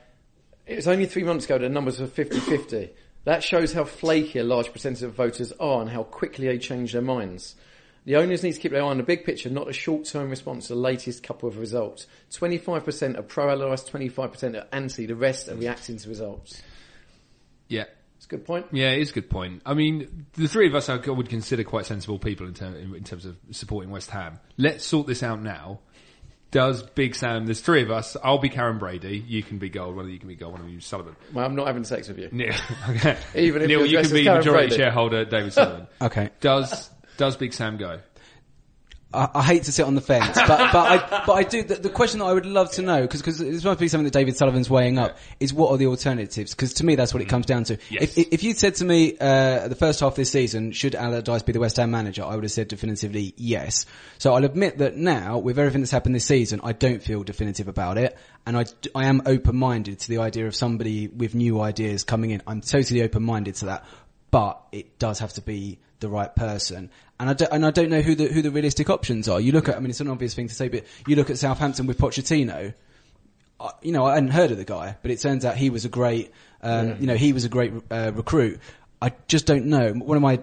[0.67, 2.91] it was only three months ago the numbers were 50-50.
[3.23, 6.93] That shows how flaky a large percentage of voters are and how quickly they change
[6.93, 7.55] their minds.
[8.05, 10.67] The owners need to keep their eye on the big picture, not a short-term response
[10.67, 12.07] to the latest couple of results.
[12.31, 16.61] 25% are pro-Allardyce, 25% are anti, the rest are reacting to results.
[17.67, 17.85] Yeah.
[18.31, 18.67] It's a good point.
[18.71, 19.61] Yeah, it is a good point.
[19.65, 23.03] I mean, the three of us I would consider quite sensible people in, term, in
[23.03, 24.39] terms of supporting West Ham.
[24.57, 25.79] Let's sort this out now.
[26.51, 29.95] Does Big Sam, there's three of us, I'll be Karren Brady, you can be Gold,
[29.95, 31.15] one of you can be Gold, one of you Sullivan.
[31.33, 32.27] Well, I'm not having sex with you.
[32.33, 32.53] Neil,
[32.89, 33.17] okay.
[33.35, 34.75] Even if Neil, you're can be Karren majority Brady.
[34.75, 35.87] shareholder David Sullivan.
[36.01, 36.29] Okay.
[36.41, 37.99] Does, does Big Sam go?
[39.13, 41.63] I, I hate to sit on the fence, but but I but I do.
[41.63, 44.13] The, the question that I would love to know because this must be something that
[44.13, 46.51] David Sullivan's weighing up is what are the alternatives?
[46.51, 47.77] Because to me that's what it comes down to.
[47.89, 48.03] Yes.
[48.03, 50.95] If, if if you said to me uh, the first half of this season should
[50.95, 53.85] Allardyce be the West Ham manager, I would have said definitively yes.
[54.17, 57.67] So I'll admit that now with everything that's happened this season, I don't feel definitive
[57.67, 61.59] about it, and I I am open minded to the idea of somebody with new
[61.59, 62.41] ideas coming in.
[62.47, 63.85] I'm totally open minded to that,
[64.31, 66.89] but it does have to be the right person.
[67.19, 69.39] And I don't, and I don't know who the who the realistic options are.
[69.39, 71.37] You look at, I mean, it's an obvious thing to say, but you look at
[71.37, 72.73] Southampton with Pochettino.
[73.59, 75.85] I- You know, I hadn't heard of the guy, but it turns out he was
[75.85, 76.31] a great,
[76.63, 78.59] um, you know, he was a great uh, recruit.
[79.01, 79.93] I just don't know.
[79.93, 80.39] One of my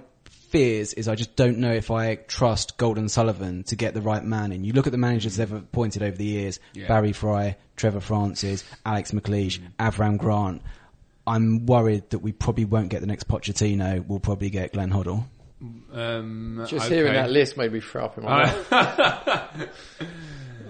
[0.50, 4.00] fears is I just don't know if I trust Gold and Sullivan to get the
[4.00, 4.64] right man in.
[4.64, 6.86] You look at the managers they've appointed over the years: Yeah.
[6.88, 10.62] Barry Fry, Trevor Francis, Alex McLeish, Avram Grant.
[11.28, 14.04] I'm worried that we probably won't get the next Pochettino.
[14.06, 15.24] We'll probably get Glenn Hoddle.
[15.92, 16.94] Um, Just okay.
[16.96, 19.68] hearing that list made me throw up in my mouth.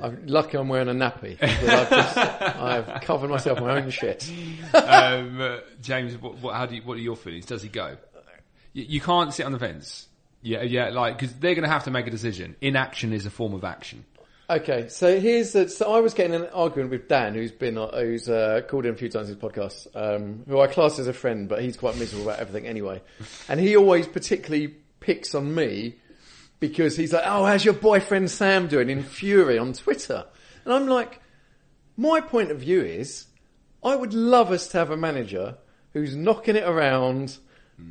[0.02, 1.38] I'm lucky I'm wearing a nappy.
[1.38, 4.30] But I've, just, I've covered myself in my own shit.
[4.74, 7.46] um, uh, James, what, what, how do you, what are your feelings?
[7.46, 7.96] Does he go?
[8.72, 10.08] You, you can't sit on the fence.
[10.40, 12.54] Yeah, yeah, like because they're going to have to make a decision.
[12.60, 14.04] Inaction is a form of action.
[14.50, 17.90] Okay, so here's the, so I was getting an argument with Dan, who's been uh,
[17.98, 21.06] who's uh, called in a few times in his podcast, um, who I class as
[21.06, 23.02] a friend, but he's quite miserable about everything anyway,
[23.50, 24.68] and he always particularly
[25.00, 25.96] picks on me
[26.60, 30.24] because he's like, "Oh, how's your boyfriend Sam doing?" in fury on Twitter,
[30.64, 31.20] and I'm like,
[31.98, 33.26] my point of view is,
[33.84, 35.58] I would love us to have a manager
[35.92, 37.36] who's knocking it around.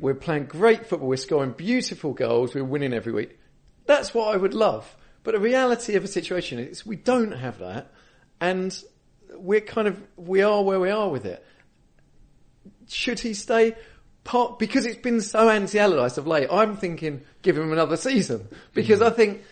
[0.00, 1.08] We're playing great football.
[1.08, 2.52] We're scoring beautiful goals.
[2.52, 3.38] We're winning every week.
[3.86, 4.96] That's what I would love.
[5.28, 7.92] But the reality of a situation is we don't have that,
[8.40, 8.82] and
[9.34, 11.44] we're kind of we are where we are with it.
[12.88, 13.76] Should he stay?
[14.24, 16.48] Part because it's been so anti-Allardyce of late.
[16.50, 19.42] I'm thinking give him another season because I think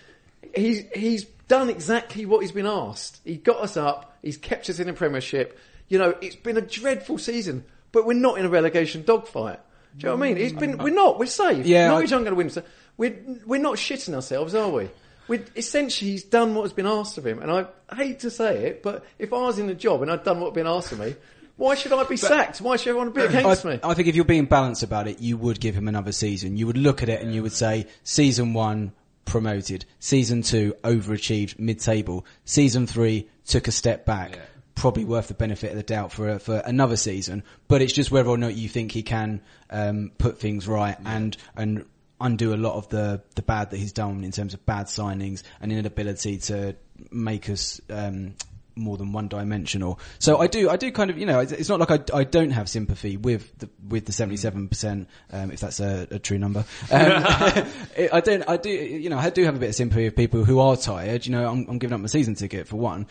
[0.54, 3.20] he's he's done exactly what he's been asked.
[3.22, 4.16] He got us up.
[4.22, 5.58] He's kept us in the Premiership.
[5.88, 9.60] You know, it's been a dreadful season, but we're not in a relegation dogfight.
[9.98, 10.38] Do you know what I mean?
[10.38, 11.18] It's been we're not.
[11.18, 11.66] We're safe.
[11.66, 12.48] Yeah, Norwich aren't going to win.
[12.48, 12.62] So
[12.96, 14.88] we're we're not shitting ourselves, are we?
[15.28, 18.66] We essentially he's done what has been asked of him, and I hate to say
[18.66, 20.92] it, but if I was in the job and I'd done what had been asked
[20.92, 21.16] of me,
[21.56, 22.60] why should I be sacked?
[22.60, 23.80] Why should everyone be against I, me?
[23.82, 26.56] I think if you're being balanced about it, you would give him another season.
[26.56, 28.92] You would look at it and you would say, season one,
[29.24, 29.84] promoted.
[29.98, 32.26] Season two, overachieved, mid-table.
[32.44, 34.36] Season three, took a step back.
[34.36, 34.42] Yeah.
[34.74, 37.42] Probably worth the benefit of the doubt for for another season.
[37.66, 41.34] But it's just whether or not you think he can um, put things right and
[41.56, 41.86] and
[42.20, 45.42] undo a lot of the the bad that he's done in terms of bad signings
[45.60, 46.76] and inability to
[47.10, 47.80] make us.
[47.90, 48.34] Um,
[48.78, 49.98] more than one dimensional.
[50.18, 52.50] So I do, I do kind of, you know, it's, not like I, I don't
[52.50, 56.60] have sympathy with the, with the 77%, um, if that's a, a true number.
[56.90, 57.24] Um,
[58.12, 60.44] I don't, I do, you know, I do have a bit of sympathy with people
[60.44, 61.24] who are tired.
[61.24, 63.06] You know, I'm, I'm giving up my season ticket for one.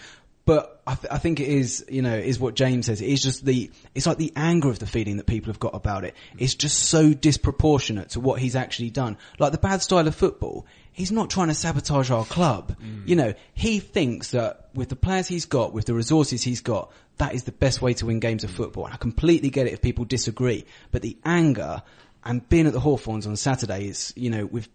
[0.45, 3.01] But I, th- I think it is, you know, is what James says.
[3.01, 5.73] It is just the, it's like the anger of the feeling that people have got
[5.73, 6.13] about it.
[6.38, 9.17] It's just so disproportionate to what he's actually done.
[9.39, 12.77] Like the bad style of football, he's not trying to sabotage our club.
[12.79, 13.08] Mm.
[13.08, 16.91] You know, he thinks that with the players he's got, with the resources he's got,
[17.17, 18.86] that is the best way to win games of football.
[18.86, 20.65] And I completely get it if people disagree.
[20.91, 21.81] But the anger
[22.23, 24.69] and being at the Hawthorns on Saturday is, you know, with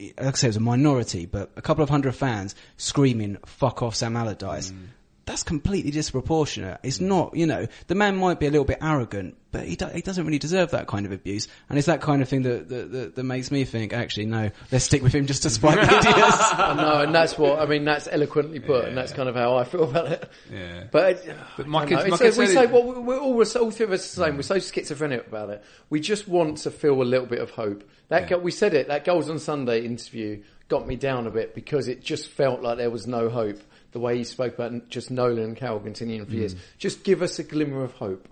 [0.00, 3.82] like I say, it was a minority, but a couple of hundred fans screaming, fuck
[3.82, 4.70] off Sam Allardyce.
[4.70, 4.86] Mm.
[5.28, 6.80] That's completely disproportionate.
[6.82, 7.06] It's mm.
[7.08, 10.00] not, you know, the man might be a little bit arrogant, but he, do, he
[10.00, 11.48] doesn't really deserve that kind of abuse.
[11.68, 14.50] And it's that kind of thing that, that, that, that makes me think, actually, no,
[14.72, 16.36] let's stick with him just to spite the idiots.
[16.52, 17.84] I know, and that's what I mean.
[17.84, 20.30] That's eloquently put, and that's kind of how I feel about it.
[20.50, 20.84] Yeah.
[20.90, 21.22] But,
[21.58, 23.60] But I my kids- my It's kids we say, it- well, we're all, we're so-
[23.64, 24.32] all three of us the same.
[24.32, 24.36] Mm.
[24.36, 25.62] We're so schizophrenic about it.
[25.90, 27.84] We just want to feel a little bit of hope.
[28.08, 28.88] That go- we said it.
[28.88, 32.78] That goals on Sunday interview got me down a bit because it just felt like
[32.78, 33.60] there was no hope.
[33.92, 36.54] The way he spoke about just Nolan and Carroll continuing for years.
[36.76, 38.28] Just give us a glimmer of hope.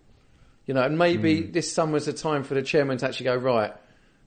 [0.66, 3.72] You know, and maybe this summer's a time for the chairman to actually go right.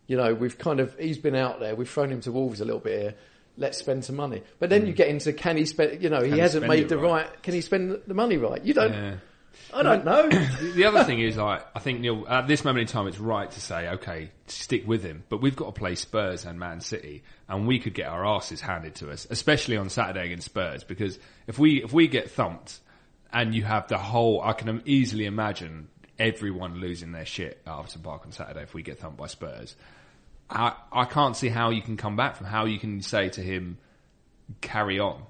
[0.08, 1.76] You know, we've kind of he's been out there.
[1.76, 3.15] We've thrown him to wolves a little bit here.
[3.58, 4.42] Let's spend some money.
[4.58, 6.02] But then you get into can he spend?
[6.02, 7.28] You know, he he hasn't made the right?
[7.28, 7.44] right.
[7.44, 8.63] Can he spend the money right?
[8.63, 8.94] You don't.
[8.94, 9.15] Yeah.
[9.74, 10.30] I don't know.
[10.30, 13.19] The- the other thing is, like, I think Neil, at this moment in time, it's
[13.19, 15.24] right to say, okay, stick with him.
[15.30, 18.62] But we've got to play Spurs and Man City, and we could get our asses
[18.62, 20.84] handed to us, especially on Saturday against Spurs.
[20.84, 22.80] Because if we if we get thumped,
[23.32, 28.02] and you have the whole, I can easily imagine everyone losing their shit at Upton
[28.02, 29.76] Park on Saturday if we get thumped by Spurs.
[30.50, 33.41] I I can't see how you can come back from how you can say to
[33.41, 33.78] him,
[34.62, 35.22] carry on.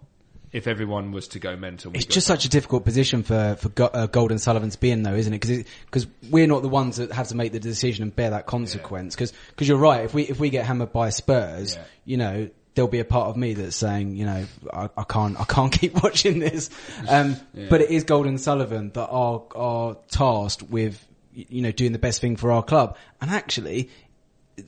[0.51, 3.69] If everyone was to go mental, It's It's just such a difficult position for for
[3.69, 5.39] Go- uh, Gold and Sullivan to be in, though, isn't it?
[5.41, 8.45] Because because we're not the ones that have to make the decision and bear that
[8.47, 9.15] consequence.
[9.15, 9.33] Because
[9.67, 10.05] you're right.
[10.05, 11.83] If we if we get hammered by Spurs, Yeah.
[12.05, 12.49] you know.
[12.75, 15.71] There'll be a part of me that's saying, you know, I, I can't, I can't
[15.81, 16.69] keep watching this.
[17.09, 17.35] Um,
[17.67, 21.99] But it is Gold and Sullivan that are are tasked with, you know, doing the
[21.99, 22.95] best thing for our club.
[23.19, 23.89] And actually,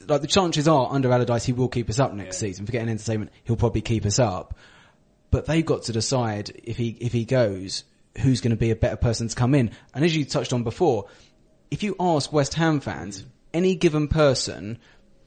[0.08, 2.66] like the chances are, under Allardyce, he will keep us up next season.
[2.66, 4.56] For getting entertainment, he'll probably keep us up
[5.32, 7.84] but they've got to decide if he if he goes,
[8.20, 9.72] who's going to be a better person to come in.
[9.94, 11.08] And as you touched on before,
[11.72, 14.78] if you ask West Ham fans, any given person,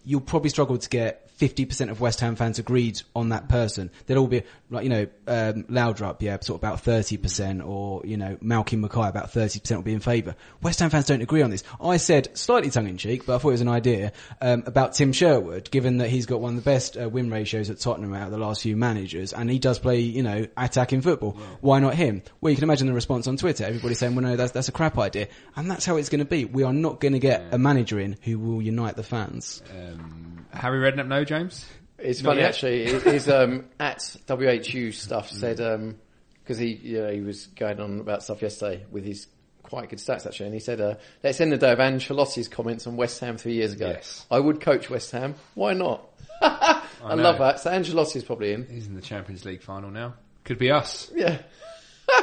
[0.05, 4.19] you'll probably struggle to get 50% of West Ham fans agreed on that person, there'd
[4.19, 8.37] all be like, you know, um, Laudrup, yeah, sort of about 30% or, you know,
[8.37, 10.37] Malky Mackay about 30% will be in favour.
[10.63, 11.65] West Ham fans don't agree on this.
[11.81, 14.95] I said, slightly tongue in cheek, but I thought it was an idea, um, about
[14.95, 18.15] Tim Sherwood, given that he's got one of the best uh, win ratios at Tottenham
[18.15, 21.33] out of the last few managers and he does play, you know, attacking football.
[21.61, 22.23] Why not him?
[22.41, 23.65] Well, you can imagine the response on Twitter.
[23.65, 25.29] Everybody saying, well, no, that's, that's a crap idea.
[25.57, 26.45] And that's how it's going to be.
[26.45, 29.63] We are not going to get a manager in who will unite the fans.
[30.55, 31.67] Harry Redknapp, no, James?
[31.99, 32.49] It's Not funny yet.
[32.51, 32.87] actually.
[33.01, 35.57] His um, at WHU stuff said
[36.43, 39.27] because he you know, he was going on about stuff yesterday with his
[39.63, 42.87] quite good stats actually, and he said uh, let's end the day of Ancelotti's comments
[42.87, 43.89] on West Ham three years ago.
[43.89, 44.27] Yes.
[44.31, 45.35] I would coach West Ham.
[45.55, 46.07] Why not?
[46.43, 47.15] I, know.
[47.23, 47.61] love that.
[47.61, 48.67] So Ancelotti's probably in.
[48.67, 50.15] He's in the Champions League final now.
[50.45, 51.11] Could be us.
[51.15, 51.39] Yeah.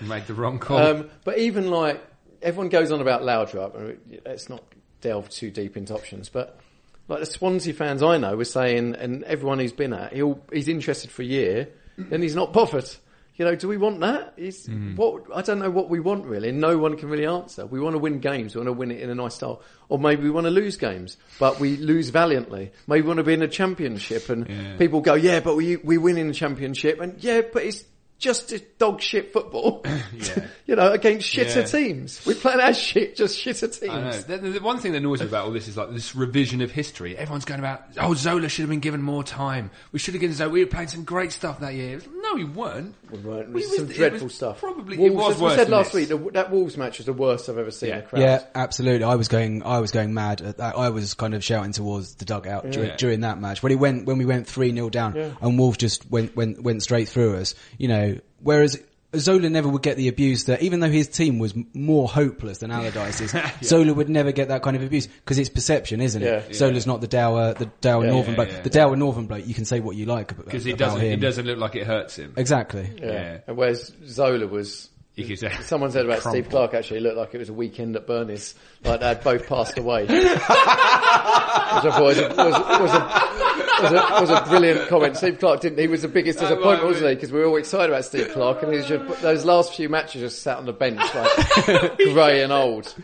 [0.00, 0.78] We made the wrong call.
[0.78, 2.02] Um, but even like
[2.40, 3.76] everyone goes on about Laudrup.
[3.76, 4.64] and let's not
[5.02, 6.30] delve too deep into options.
[6.30, 6.58] But
[7.08, 10.68] like the Swansea fans I know were saying, and everyone who's been at, he'll, he's
[10.68, 12.88] interested for a year, then he's not bothered.
[13.36, 14.34] You know, do we want that?
[14.36, 14.94] Is mm.
[14.94, 16.50] what I don't know what we want really.
[16.50, 17.64] and No one can really answer.
[17.64, 18.54] We want to win games.
[18.54, 20.76] We want to win it in a nice style, or maybe we want to lose
[20.76, 22.72] games, but we lose valiantly.
[22.86, 24.76] Maybe we want to be in a championship, and Yeah.
[24.76, 27.84] people go, "Yeah, but we we win in the championship," and yeah, but it's
[28.22, 29.84] just a dog shit football.
[30.12, 30.46] Yeah.
[30.66, 31.62] you know, against shitter Yeah.
[31.64, 32.24] teams.
[32.24, 33.92] We're playing as shit, just shitter teams.
[33.92, 34.12] I know.
[34.12, 36.60] The, the- the one thing that annoys me about all this is like this revision
[36.62, 37.16] of history.
[37.16, 39.70] Everyone's going about, oh, Zola should have been given more time.
[39.90, 40.50] We should have given Zola.
[40.50, 42.00] We were playing some great stuff that year.
[42.32, 42.94] No, we weren't.
[43.10, 43.40] We weren't.
[43.42, 44.60] It We was was- some it dreadful was stuff.
[44.60, 46.08] probably- it was as we said than last this.
[46.08, 47.96] week, the, that Wolves match was the worst I've ever seen Yeah.
[47.98, 48.20] a crowd.
[48.22, 49.04] Yeah, absolutely.
[49.04, 50.40] I was going, I was going mad.
[50.40, 50.76] At that.
[50.78, 52.96] I was kind of shouting towards the dugout during, Yeah.
[52.96, 55.30] during that match when he went when we went three 0 down Yeah.
[55.40, 57.54] and Wolves just went went went straight through us.
[57.78, 58.78] You know, whereas.
[59.16, 62.70] Zola never would get the abuse that, even though his team was more hopeless than
[62.70, 66.44] Allardyce's, Zola would never get that kind of abuse because it's perception, isn't it?
[66.48, 66.52] Yeah.
[66.54, 68.48] Zola's not the dour, the dour Yeah, Northern yeah, bloke.
[68.50, 68.60] yeah.
[68.62, 71.08] The dour Northern bloke, you can say what you like about, Because he doesn't, he
[71.10, 71.20] him.
[71.20, 72.32] doesn't look like it hurts him.
[72.36, 72.90] Exactly.
[72.98, 73.06] Yeah.
[73.12, 73.38] Yeah.
[73.48, 74.88] And whereas Zola was.
[75.14, 78.54] Say- Someone said about Steve Clarke actually looked like it was a weekend at Bernie's,
[78.82, 80.06] like they had both passed away.
[80.06, 85.16] Which I thought was a, was, was, a, was, a, was a brilliant comment.
[85.16, 87.14] Steve Clarke didn't, he was the biggest disappointment, wasn't he?
[87.14, 89.88] Because we were all excited about Steve Clarke and he was just, those last few
[89.88, 92.94] matches just sat on the bench like grey and old.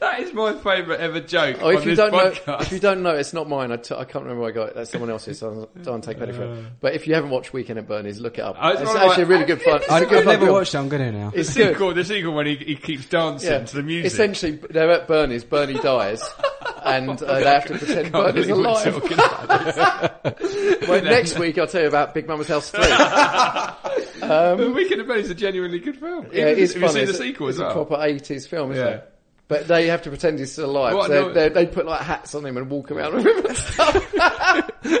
[0.00, 2.80] That is my favourite ever joke Oh, on if you this don't know, if you
[2.80, 3.70] don't know, it's not mine.
[3.70, 4.74] I, t- I can't remember where I got it.
[4.74, 5.38] That's someone else's.
[5.38, 6.64] So I don't take credit for it.
[6.80, 8.56] But if you haven't watched Weekend at Bernie's, look it up.
[8.60, 9.76] Oh, it's it's one of actually my- really good fun.
[9.82, 10.56] It's I, a good I've fun never film.
[10.58, 10.78] watched it.
[10.78, 11.32] I'm going to now.
[11.34, 11.94] It's the good.
[11.96, 13.64] the sequel when he, he keeps dancing Yeah.
[13.64, 14.06] to the music.
[14.12, 15.44] Essentially, they're at Bernie's.
[15.44, 16.20] Bernie dies,
[16.84, 19.02] and uh, they have to pretend Can't Bernie's believe alive.
[20.88, 22.82] Well, next week, I'll tell you about Big Mama's House Three.
[22.82, 26.26] The Weekend at Bernie's a genuinely good film.
[26.32, 27.70] Yeah, it is Have you seen the sequel it's as well?
[27.70, 28.92] a proper eighties film, isn't Yeah.
[28.94, 29.08] it?
[29.48, 30.92] But they have to pretend he's still alive.
[31.06, 33.56] So no- they, they put like hats on him and walk around with him and
[33.56, 34.10] stuff.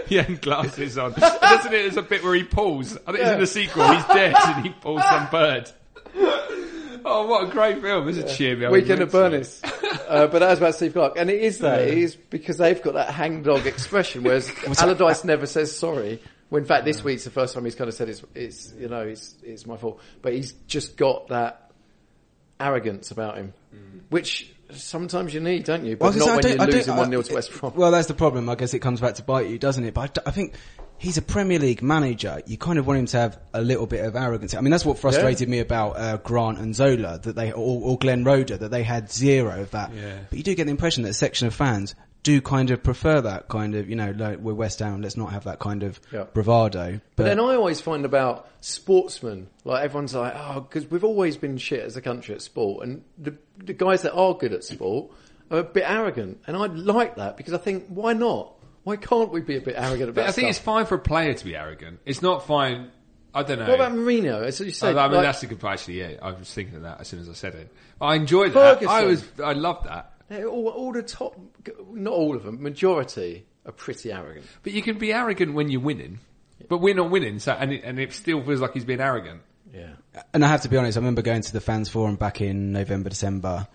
[0.08, 1.12] yeah, and glasses on.
[1.12, 1.82] Doesn't it?
[1.82, 2.96] There's a bit where he pulls.
[3.06, 3.92] I think it's in the sequel.
[3.92, 5.70] He's dead and he pulls some bird.
[7.06, 8.08] Oh, what a great film!
[8.08, 8.66] It's a cheer me.
[8.66, 8.72] up.
[8.72, 9.60] Weekend at Bernie's.
[9.64, 11.16] uh, but that was about Steve Clarke.
[11.18, 11.82] And it is that.
[11.82, 16.20] It is because they've got that hangdog expression, whereas Allardyce never says sorry.
[16.48, 18.88] When in fact this week's the first time he's kind of said it's, it's you
[18.88, 20.00] know, it's, it's my fault.
[20.20, 21.70] But he's just got that
[22.60, 23.54] arrogance about him,
[24.10, 25.96] which sometimes you need, don't you?
[25.96, 27.72] But Well, not when you're I losing 1 0 to West Brom.
[27.74, 28.48] Well, that's the problem.
[28.48, 29.94] I guess it comes back to bite you, doesn't it?
[29.94, 30.54] But I d- I, think
[31.02, 32.40] he's a Premier League manager.
[32.46, 34.54] You kind of want him to have a little bit of arrogance.
[34.54, 37.98] I mean, that's what frustrated me about uh, Grant and Zola, that they or, or
[37.98, 39.92] Glenn Roeder, that they had zero of that.
[39.92, 40.18] Yeah.
[40.30, 43.20] But you do get the impression that a section of fans do kind of prefer
[43.20, 46.00] that kind of, you know, like we're West Ham, let's not have that kind of
[46.12, 46.22] Yeah.
[46.32, 47.00] bravado.
[47.16, 51.58] But then I always find about sportsmen, like everyone's like, oh, because we've always been
[51.58, 55.10] shit as a country at sport, and the the guys that are good at sport
[55.50, 58.54] are a bit arrogant, and I like that because I think, why not?
[58.84, 60.98] Why can't we be a bit arrogant about But I think it's fine for a
[60.98, 62.00] player to be arrogant.
[62.04, 62.90] It's not fine.
[63.34, 63.66] I don't know.
[63.68, 64.44] What about Mourinho?
[64.44, 65.60] As you I, said, I mean, like, that's a good.
[65.60, 65.74] point.
[65.74, 67.72] Actually, yeah, I was thinking of that as soon as I said it.
[68.00, 68.82] I enjoyed that.
[68.86, 69.24] I was.
[69.42, 70.12] I loved that.
[70.44, 71.38] all, all the top,
[71.92, 74.44] not all of them, majority are pretty arrogant.
[74.62, 76.18] But you can be arrogant when you're winning,
[76.68, 77.38] but we're not winning.
[77.38, 79.42] So and it, and it still feels like he's being arrogant.
[79.72, 79.92] Yeah.
[80.34, 82.72] and I have to be honest, I remember going to the fans forum back in
[82.72, 83.66] November, December,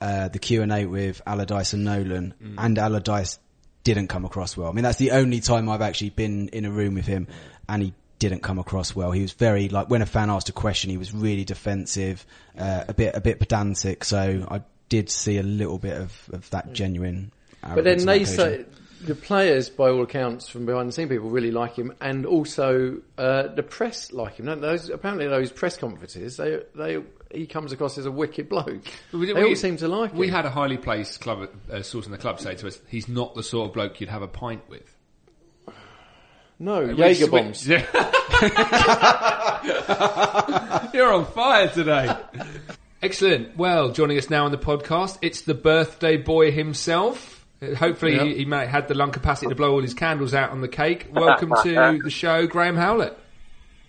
[0.00, 3.38] uh, the Q and A with Allardyce and Nolan, and Allardyce
[3.84, 4.68] didn't come across well.
[4.68, 7.26] I mean, that's the only time I've actually been in a room with him,
[7.68, 9.10] and he didn't come across well.
[9.10, 12.24] He was very like when a fan asked a question, he was really defensive,
[12.56, 14.04] uh, a bit a bit pedantic.
[14.04, 17.32] So I did see a little bit of, of that genuine.
[17.62, 18.34] But then they occasion.
[18.36, 18.64] say
[19.04, 22.98] the players, by all accounts, from behind the scene people really like him, and also
[23.18, 24.46] uh, the press like him.
[24.46, 27.02] Those apparently those press conferences, they they
[27.34, 28.82] he comes across as a wicked bloke.
[29.12, 30.18] We- they we- all seem to like him.
[30.18, 33.08] We had a highly placed club uh, source in the club say to us, "He's
[33.08, 34.94] not the sort of bloke you'd have a pint with."
[36.58, 37.66] No, Jaeger bombs.
[37.66, 37.84] Yeah.
[40.94, 42.14] You're on fire today.
[43.02, 43.56] Excellent.
[43.56, 47.41] Well, joining us now on the podcast, it's the birthday boy himself.
[47.78, 48.26] Hopefully, Yep.
[48.26, 50.68] he, he may had the lung capacity to blow all his candles out on the
[50.68, 51.06] cake.
[51.12, 53.16] Welcome to the show, Graeme Howlett.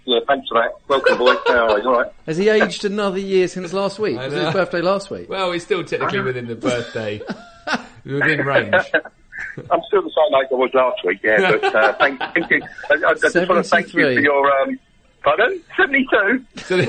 [0.05, 0.71] Yeah, thanks for that.
[0.89, 1.35] Welcome, boy.
[1.47, 1.89] How are you?
[1.89, 2.11] All right.
[2.27, 4.17] Has he aged another year since last week?
[4.17, 5.29] Was it his birthday last week?
[5.29, 7.21] Well, he's still technically within the birthday,
[8.05, 8.73] within range.
[9.71, 12.61] I'm still the same age I was last week, yeah, but uh, thank, thank you.
[12.89, 14.79] I, I, I just want to thank you for your, um,
[15.23, 15.61] pardon?
[15.77, 16.45] 72?
[16.57, 16.79] So- I,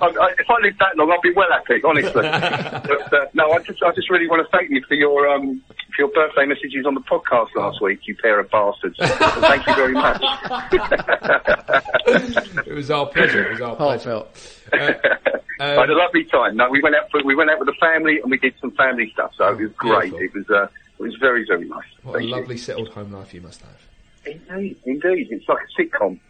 [0.00, 2.12] I, if I live that long, I'll be well happy, honestly.
[2.22, 5.62] but, uh, no, I just, I just really want to thank you for your, um,
[5.94, 8.96] for your birthday messages on the podcast last week, you pair of bastards.
[8.96, 9.06] So
[9.40, 10.22] thank you very much.
[12.66, 13.46] it was our pleasure.
[13.46, 14.10] It was our pleasure.
[14.10, 14.58] Heartfelt.
[15.60, 16.56] I had a lovely time.
[16.56, 17.10] No, we went out.
[17.10, 19.32] For, we went out with the family and we did some family stuff.
[19.36, 20.16] So it was great.
[20.16, 20.40] Beautiful.
[20.40, 20.50] It was.
[20.50, 20.68] Uh,
[20.98, 21.82] it was very, very nice.
[22.02, 22.36] What a Thank you.
[22.36, 23.88] lovely settled home life you must have.
[24.24, 25.28] Indeed, indeed.
[25.30, 26.20] It's like a sitcom.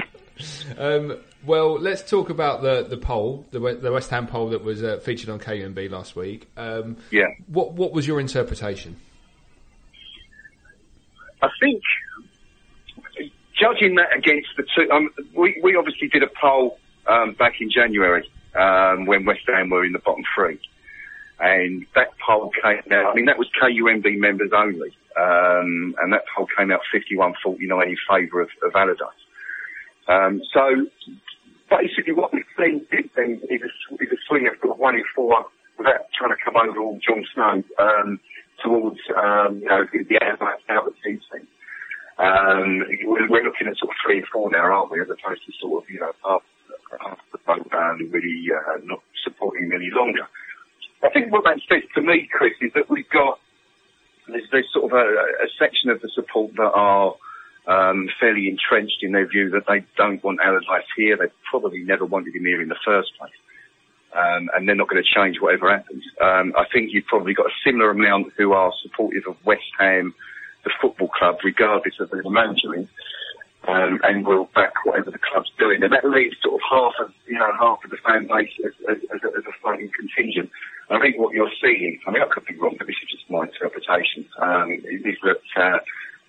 [0.78, 4.82] Um, well, let's talk about the the poll, the the West Ham poll that was
[4.82, 6.48] uh, featured on KUMB last week.
[6.56, 7.26] Um, Yeah.
[7.46, 8.96] What what was your interpretation?
[11.42, 11.82] I think
[13.58, 17.70] judging that against the two, um, we we obviously did a poll um, back in
[17.70, 20.60] January um, when West Ham were in the bottom three,
[21.40, 23.06] and that poll came out.
[23.06, 27.96] I mean, that was KUMB members only, um, and that poll came out 51-49 in
[28.08, 29.08] favour of, of Allardyce.
[30.08, 30.86] Um, so
[31.70, 35.46] basically, what seen is then is a, is a swing of of one in four
[35.76, 38.20] without trying to come over all Jon Snow um,
[38.62, 41.20] towards um, you know the, the Allardyce Albert team.
[42.18, 45.00] Um, we're, looking at sort of three and four now, aren't we?
[45.00, 46.42] As opposed to sort of you know half,
[47.00, 50.26] half the vote and really uh, not supporting any longer.
[51.02, 53.38] I think what that says to me, Chris, is that we've got
[54.26, 55.06] there's, there's sort of a,
[55.44, 57.14] a section of the support that are
[57.68, 61.16] um, fairly entrenched in their view that they don't want Allardyce here.
[61.16, 63.32] They probably never wanted him here in the first place.
[64.16, 66.02] Um, and they're not going to change whatever happens.
[66.20, 70.14] Um, I think you've probably got a similar amount who are supportive of West Ham,
[70.64, 72.88] the football club, regardless of the manager
[73.68, 75.82] um, and will back whatever the club's doing.
[75.82, 78.72] And that leaves sort of half of, you know, half of the fan base as,
[78.88, 80.50] as, as, a, as a contingent.
[80.90, 83.30] I think what you're seeing, I mean, I could be wrong, but this is just
[83.30, 85.78] my interpretation, um, is that uh,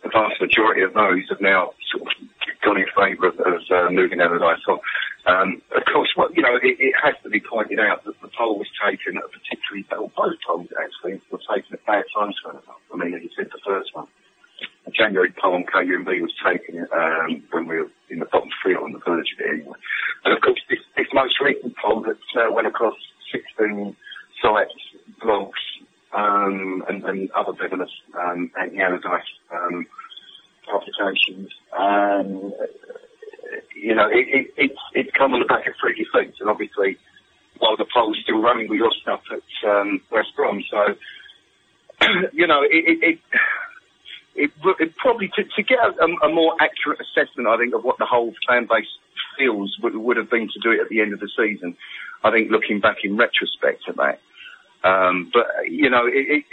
[0.03, 2.29] the vast majority of those have now sort of
[2.63, 4.79] gone in favour of, of uh, moving Allardyce on.
[5.25, 8.57] Um, of course, you know, it, it has to be pointed out that the poll
[8.57, 12.55] was taken at a particularly, well, both polls actually were taken at bad times for.
[12.93, 14.07] I mean, as you said, the first one.
[14.85, 18.75] The January poll on KUMB was taken um, when we were in the bottom three
[18.75, 19.77] on the verge of it anyway.
[20.25, 22.95] And of course, this, this most recent poll that uh, went across
[23.31, 23.95] 16
[24.41, 24.73] sites,
[25.21, 25.61] blogs,
[26.13, 29.85] um, and, and other feminist um, anti-Allardyce um,
[30.69, 32.53] publications, um,
[33.75, 36.97] you know, it, it, it's, it's come on the back of three defeats, and obviously,
[37.59, 40.95] while the poll's still running, we lost up at um, West Brom, so,
[42.33, 43.19] you know, it, it, it
[44.35, 47.97] it, it probably to, to get a, a more accurate assessment, I think, of what
[47.97, 48.87] the whole fan base
[49.37, 51.75] feels would, would have been to do it at the end of the season.
[52.23, 54.21] I think looking back in retrospect at that,
[54.83, 56.45] um, but you know, it, it,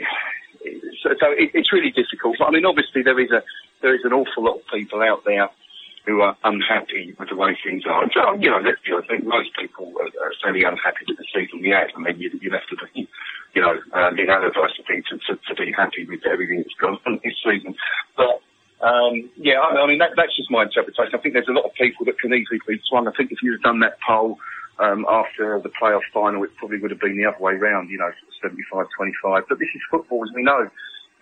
[1.02, 2.36] so, so it, it's really difficult.
[2.38, 3.42] But I mean, obviously there is a
[3.82, 5.48] there is an awful lot of people out there
[6.06, 8.08] who are unhappy with the way things are.
[8.14, 11.26] So, you know, let's be honest, I think most people are, fairly unhappy with the
[11.34, 11.90] season we had.
[11.96, 13.08] I mean, you, you'd have to be,
[13.54, 16.98] you know, um, in Allardyce, I to, to, to be happy with everything that's gone
[17.06, 17.74] on this season.
[18.16, 18.40] But,
[18.86, 21.14] um, yeah, I, I mean, that, that's just my interpretation.
[21.14, 23.08] I think there's a lot of people that can easily be swung.
[23.08, 24.38] I think if you'd done that poll
[24.78, 27.98] um, after the playoff final, it probably would have been the other way round, you
[27.98, 28.10] know,
[28.44, 29.42] 75-25.
[29.48, 30.70] But this is football, as we know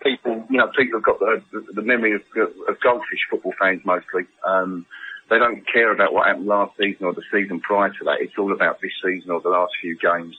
[0.03, 1.41] people, you know, people have got the,
[1.73, 2.21] the, memory of,
[2.69, 4.23] of goldfish football fans mostly.
[4.45, 4.85] Um,
[5.29, 8.21] they don't care about what happened last season or the season prior to that.
[8.21, 10.37] It's all about this season or the last few games.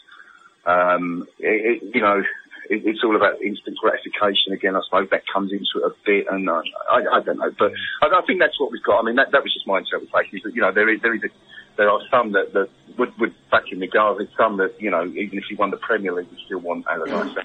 [0.65, 2.23] Um, it, it, you know,
[2.71, 4.77] it, it's all about instant gratification again.
[4.77, 7.73] I suppose that comes into it a bit, and I, I, I don't know, but
[8.03, 9.01] I, I think that's what we've got.
[9.01, 10.39] I mean, that, that was just my interpretation.
[10.55, 11.31] You know there is there is a,
[11.77, 12.69] there are some that, that
[12.99, 14.19] would, would back in the guard.
[14.19, 16.87] There's some that you know even if you won the Premier League, you still want
[16.91, 17.37] Allardyce.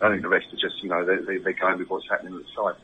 [0.00, 2.34] I think the rest are just, you know, they, they, they're going with what's happening
[2.34, 2.74] at the side.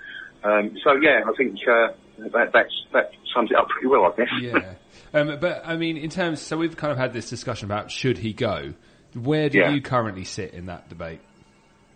[0.44, 1.92] Um, so yeah, I think uh,
[2.30, 4.28] that that's, that sums it up pretty well, I guess.
[4.40, 4.74] Yeah.
[5.12, 8.16] Um, but I mean, in terms, so we've kind of had this discussion about should
[8.16, 8.72] he go.
[9.12, 9.72] Where do Yeah.
[9.72, 11.20] you currently sit in that debate?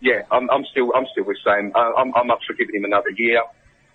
[0.03, 1.73] yeah, I'm, I'm still I'm still with Sam.
[1.75, 3.41] Uh, I'm, I'm up for giving him another year.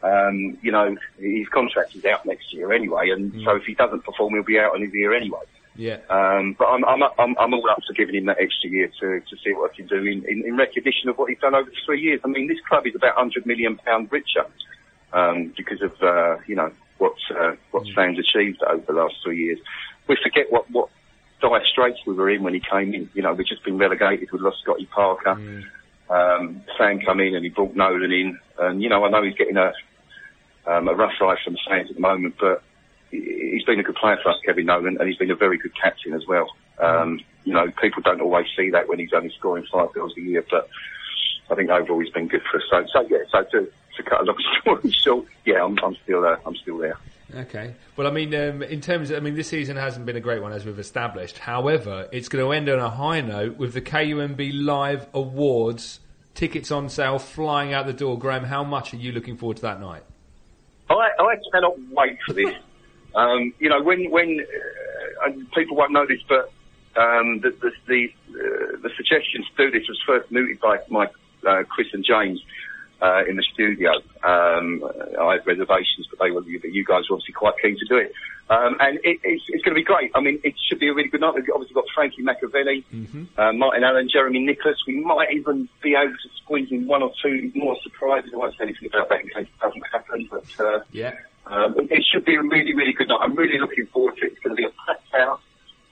[0.04, 4.04] Um, you know, his contract is out next year anyway, and so if he doesn't
[4.04, 5.42] perform, he'll be out on his year anyway.
[5.76, 6.00] Yeah.
[6.10, 9.20] Um, but I'm, I'm, I'm, I'm all up for giving him that extra year to,
[9.22, 11.70] to see what I can do in, in, in recognition of what he's done over
[11.70, 12.20] the three years.
[12.26, 14.46] I mean, this club is about 100 million pound richer
[15.14, 19.38] um, because of uh, you know what uh, what Sam's achieved over the last three
[19.38, 19.60] years.
[20.08, 20.90] We forget what what
[21.42, 23.10] dire straits we were in when he came in.
[23.14, 24.32] You know, we've just been relegated.
[24.32, 25.32] We lost Scotty Parker.
[26.10, 29.36] Um, Sam come in and he brought Nolan in, and you know I know he's
[29.36, 29.74] getting a
[30.68, 32.64] um, a rough ride from the fans at the moment, but
[33.12, 35.58] he- he's been a good player for us, Kevin Nolan, and he's been a very
[35.58, 36.48] good captain as well.
[36.80, 40.22] Um, you know, people don't always see that when he's only scoring five goals a
[40.22, 40.70] year, but
[41.50, 42.64] I think overall he's been good for us.
[42.70, 46.26] So, so yeah, so to, to cut a long story short, yeah, I'm, I'm still
[46.26, 46.98] uh, I'm still there.
[47.34, 47.74] Okay.
[47.96, 50.42] Well, I mean, um, in terms of, I mean, this season hasn't been a great
[50.42, 51.38] one as we've established.
[51.38, 56.02] However, it's going to end on a high note with the KUMB Live Awards.
[56.34, 58.20] Tickets on sale, flying out the door.
[58.20, 60.04] Graeme, how much are you looking forward to that night?
[60.98, 62.54] I, I cannot wait for this.
[63.16, 64.46] um, you know, when when
[65.26, 66.52] uh, people won't know this, but
[66.96, 71.08] um, the the the, uh, the suggestion to do this was first mooted by my
[71.48, 72.42] uh, Chris and James
[73.02, 73.92] uh, in the studio.
[74.24, 74.84] Um,
[75.20, 78.14] I had reservations, but they were you guys were obviously quite keen to do it.
[78.52, 80.12] Um, and it, it's, it's going to be great.
[80.14, 81.36] I mean, it should be a really good night.
[81.36, 82.84] We've obviously got Frankie McAvenny,
[83.38, 84.76] uh, Martin Allen, Jeremy Nicholas.
[84.86, 88.32] We might even be able to squeeze in one or two more surprises.
[88.34, 91.14] I won't say anything about that in case it doesn't happen, but uh, Yeah.
[91.46, 93.20] um, it, should be a really, really good night.
[93.22, 94.34] I'm really looking forward to it.
[94.34, 95.40] It's going to be a packed house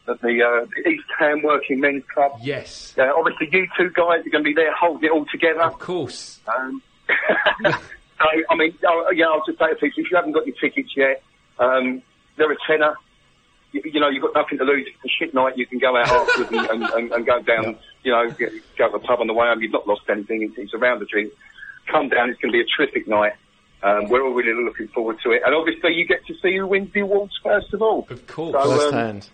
[0.10, 2.40] at the, uh, the East Ham Working Men's Club.
[2.42, 2.94] Yes.
[2.98, 5.62] Uh, obviously, you two guys are going to be there holding it all together.
[5.62, 6.42] Of course.
[6.46, 6.82] Um,
[7.66, 7.72] so,
[8.50, 10.90] I mean, uh, yeah, I'll just say to people, if you haven't got your tickets
[10.98, 11.24] yet,
[11.58, 12.02] um,
[12.40, 12.96] they're a tenner.
[13.72, 14.88] You, you know, you've got nothing to lose.
[14.88, 15.58] It's a shit night.
[15.58, 18.92] You can go out afterwards and, and, and, and go down, you know, get, go
[18.92, 19.62] to the pub on the way home.
[19.62, 20.42] You've not lost anything.
[20.42, 21.32] It's, it's around the drink.
[21.86, 22.32] Come down.
[22.32, 23.34] It's going to be a terrific night.
[23.82, 25.44] Um, we're all really looking forward to it.
[25.46, 28.08] And obviously, you get to see who wins the awards first of all.
[28.10, 28.54] Of course.
[28.54, 29.30] So, First um, hand.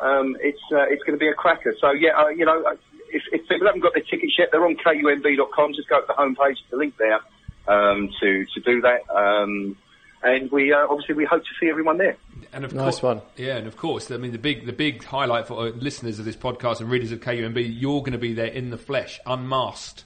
[0.00, 1.74] um, it's uh, it's going to be a cracker.
[1.80, 2.76] So yeah, uh, you know, uh,
[3.08, 5.74] if, if people haven't got their tickets yet, they're on kumb.com.
[5.74, 7.20] Just go to the homepage, the link there
[7.68, 9.08] um, to to do that.
[9.10, 9.76] Um,
[10.26, 12.16] and we uh, obviously we hope to see everyone there.
[12.52, 13.22] And of Nice cour- one.
[13.36, 16.24] Yeah, and of course, I mean the big the big highlight for uh, listeners of
[16.24, 20.04] this podcast and readers of KUMB, you're going to be there in the flesh, unmasked.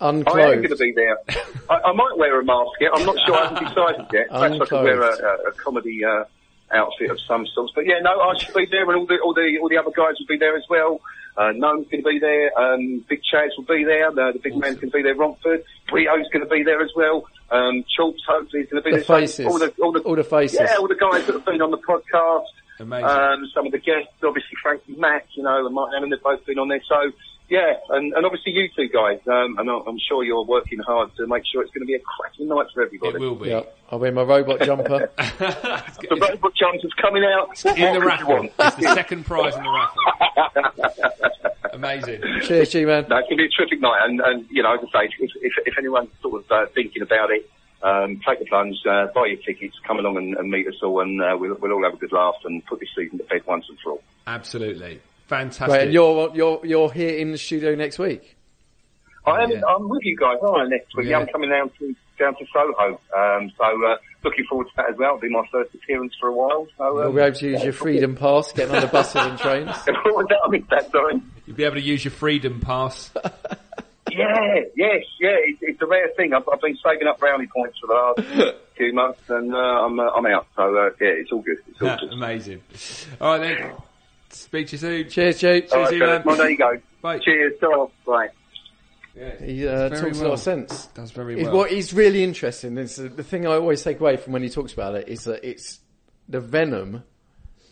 [0.00, 0.38] Unclothed.
[0.38, 1.18] I am going to be there.
[1.70, 2.92] I, I might wear a mask yet.
[2.94, 3.34] I'm not sure.
[3.36, 4.28] I haven't decided yet.
[4.28, 6.22] Perhaps I could wear a, a, a comedy uh,
[6.72, 7.72] outfit of some sorts.
[7.74, 9.90] But yeah, no, I should be there, and all the all the all the other
[9.90, 11.00] guys will be there as well.
[11.36, 12.50] Uh, Noam's going to be there.
[12.58, 14.10] Um, Big Chaz will be there.
[14.10, 15.14] The, the big man's going to be there.
[15.14, 15.62] Romford.
[15.92, 17.26] Rio's going to be there as well.
[17.52, 19.20] Um, Chalks hopefully is going to be The there.
[19.20, 19.46] Faces.
[19.46, 20.58] All the, all the All the faces.
[20.60, 22.46] Yeah, all the guys that have been on the podcast.
[22.80, 23.04] Amazing.
[23.08, 26.44] Um, some of the guests, obviously Frankie Mack, you know, and Martin Allen, they've both
[26.44, 26.82] been on there.
[26.88, 27.12] So,
[27.48, 31.14] yeah, and, and obviously you two guys, um, and I'm I'm sure you're working hard
[31.16, 33.14] to make sure it's going to be a cracking night for everybody.
[33.16, 33.48] It will be.
[33.48, 35.10] Yeah, I'll wear my robot jumper.
[35.98, 37.48] The robot jumpers coming out.
[37.62, 38.28] What in the more could raffle.
[38.28, 38.52] want?
[38.58, 40.02] It's the second prize in the raffle.
[41.72, 42.22] Amazing.
[42.42, 43.06] Cheers, G-Man.
[43.08, 45.14] No, it's going to be a terrific night, and, and you know, as I say,
[45.20, 47.48] if, if, if anyone's sort of uh, thinking about it,
[47.82, 51.00] um, take the plunge, uh, buy your tickets, come along and, and meet us all,
[51.00, 53.42] and uh, we'll, we'll all have a good laugh and put this season to bed
[53.46, 54.02] once and for all.
[54.26, 55.00] Absolutely.
[55.28, 55.68] Fantastic.
[55.68, 58.36] Right, and you're you're you're here in the studio next week.
[59.26, 59.60] I am, Yeah.
[59.68, 61.06] I'm with you guys, aren't I, next week?
[61.08, 61.18] Yeah.
[61.18, 64.96] I'm coming down to down to Soho, um, so uh, looking forward to that as
[64.96, 65.10] well.
[65.16, 66.66] It'll be my first appearance for a while.
[66.76, 69.38] So, You'll um, be able to use your freedom pass, getting on the buses and
[69.38, 69.68] trains.
[69.86, 70.38] what was that?
[70.44, 71.20] I missed that, sorry.
[71.46, 73.10] You'll be able to use your freedom pass.
[74.10, 75.36] Yeah, yes, yeah.
[75.38, 76.32] It, it's a rare thing.
[76.32, 77.92] I've, I've been saving up brownie points for the
[78.48, 80.46] last few months, and uh, I'm uh, I'm out.
[80.56, 81.58] So uh, yeah, it's all good.
[81.68, 82.12] It's all good.
[82.14, 82.62] Amazing.
[83.20, 83.72] All right then.
[84.30, 85.08] Speak to you soon.
[85.08, 85.68] Cheers, Jake.
[85.72, 86.18] All right, you, fellas.
[86.18, 86.22] man.
[86.26, 86.80] well, there you go.
[87.02, 87.18] Bye.
[87.18, 87.54] Cheers.
[87.60, 88.28] So, bye.
[89.40, 90.86] He uh, Very talks a lot of sense.
[90.94, 91.56] Does very It's well.
[91.56, 94.48] What is really interesting is the, the thing I always take away from when he
[94.48, 95.80] talks about it is that it's
[96.28, 97.02] the venom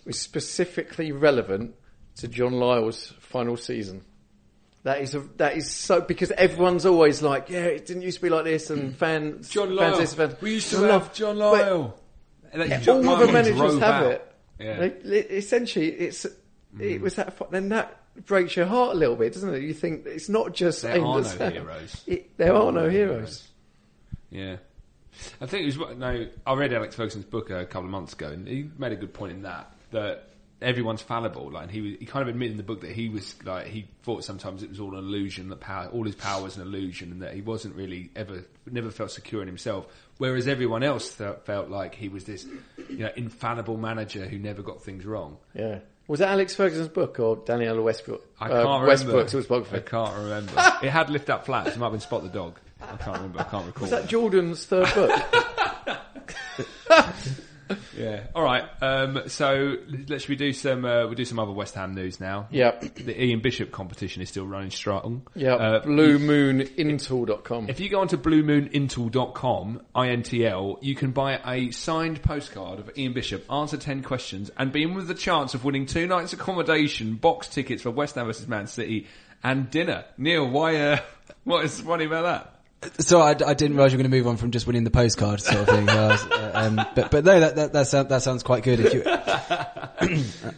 [0.07, 1.74] is specifically relevant
[2.16, 4.02] to John Lyall's final season.
[4.82, 8.22] That is a, that is so because everyone's always like, yeah, it didn't used to
[8.22, 9.98] be like this, and fans, John fans Lyall.
[9.98, 11.14] this, fans, we used to John have Lyall.
[11.14, 11.92] John But Lyall.
[12.52, 14.11] And then all John the managers have out.
[14.12, 14.32] it.
[14.59, 14.78] Yeah.
[15.04, 16.24] They- essentially, it's
[16.81, 17.01] it mm.
[17.01, 19.62] was that, fu- then that breaks your heart a little bit, doesn't it?
[19.62, 21.53] You think it's not just There aimed are at no Sam.
[21.53, 22.05] heroes.
[22.07, 23.47] It, there are no heroes.
[24.31, 24.57] Yeah.
[25.41, 26.27] I think it was no.
[26.47, 29.14] I read Alex Ferguson's book a couple of months ago, and he made a good
[29.14, 30.29] point in that that
[30.61, 31.51] everyone's fallible.
[31.51, 33.66] Like and he was, he kind of admitted in the book that he was like
[33.66, 36.62] he thought sometimes it was all an illusion that power, all his power was an
[36.62, 39.87] illusion, and that he wasn't really ever never felt secure in himself.
[40.18, 42.47] Whereas everyone else felt, felt like he was this
[42.89, 45.39] you know infallible manager who never got things wrong.
[45.55, 45.81] Yeah.
[46.09, 48.24] Was that Alex Ferguson's book or Daniella Westbrook?
[48.38, 48.86] I uh, can't remember.
[48.86, 49.76] Westbrook's autobiography.
[49.76, 50.52] I can't remember.
[50.82, 51.70] it had lift up flats.
[51.70, 52.59] It might have been Spot the Dog.
[52.80, 53.40] I can't remember.
[53.40, 53.82] I can't recall.
[53.82, 55.11] Was that Jordan's third book?
[57.97, 58.25] Yeah.
[58.35, 58.64] All right.
[58.83, 59.77] Um, so
[60.09, 62.47] let's we do some uh, we'll do some other West Ham news now.
[62.51, 62.83] Yep.
[63.07, 65.23] The Ian Bishop competition is still running strong.
[65.35, 67.69] Yeah, Uh, bluemoonintel.com.
[67.69, 73.51] If you go onto bluemoonintel.com, INTL, you can buy a signed postcard of Ian Bishop,
[73.51, 77.49] answer 10 questions, and be in with the chance of winning two nights accommodation, box
[77.49, 79.07] tickets for West Ham versus Man City,
[79.43, 80.05] and dinner.
[80.19, 80.99] Neil, why, uh,
[81.45, 82.53] what is funny about that?
[82.99, 84.91] So I, I didn't realise you were going to move on from just winning the
[84.91, 85.87] postcard sort of thing.
[85.87, 88.81] Was, uh, um, but but no, that that that, sound, that sounds quite good.
[88.81, 89.03] If you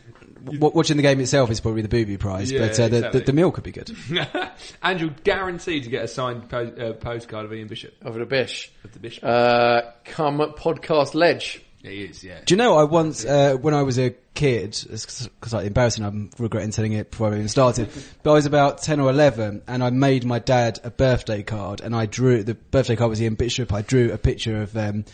[0.60, 3.20] watching the game itself is probably the booby prize, Yeah, but uh, the, exactly.
[3.20, 3.96] the the meal could be good.
[4.82, 7.94] Andrew, guaranteed to get a signed po- uh, postcard of Ian Bishop.
[8.02, 8.70] Of the Bish.
[8.84, 9.24] Of the Bishop.
[9.24, 11.62] Uh, come podcast ledge.
[11.88, 12.40] He is, yeah.
[12.44, 16.04] Do you know I once uh, when I was a kid, it's like embarrassing.
[16.04, 17.88] I'm regretting telling it before I even started.
[18.22, 21.80] but I was about ten or eleven, and I made my dad a birthday card,
[21.80, 23.72] and I drew the birthday card was Ian Bishop.
[23.72, 25.04] I drew a picture of um,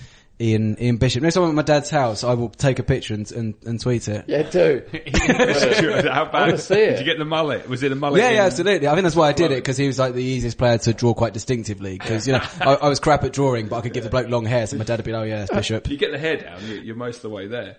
[0.40, 1.22] Ian Ian Bishop.
[1.22, 3.80] Next time I'm at my dad's house, I will take a picture and and, and
[3.80, 4.24] tweet it.
[4.26, 4.82] Yeah, do.
[6.08, 6.32] How bad?
[6.32, 6.90] wanna see it.
[6.90, 7.68] Did you get the mullet?
[7.68, 8.20] Was it a mullet?
[8.20, 8.88] Yeah, in- yeah, absolutely.
[8.88, 10.92] I think that's why I did it because he was like the easiest player to
[10.92, 11.98] draw quite distinctively.
[11.98, 14.28] Because you know I, I was crap at drawing, but I could give the bloke
[14.28, 16.18] long hair, so my dad would be like, "Oh yeah, that's Bishop." You get the
[16.18, 17.76] hair down, you- you're most of the way there.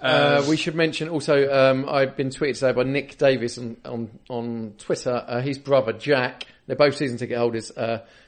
[0.00, 4.10] Uh, we should mention also, um, I've been tweeted today by Nick Davis on, on,
[4.28, 5.24] on Twitter.
[5.26, 7.72] Uh, his brother Jack, they're both season ticket holders.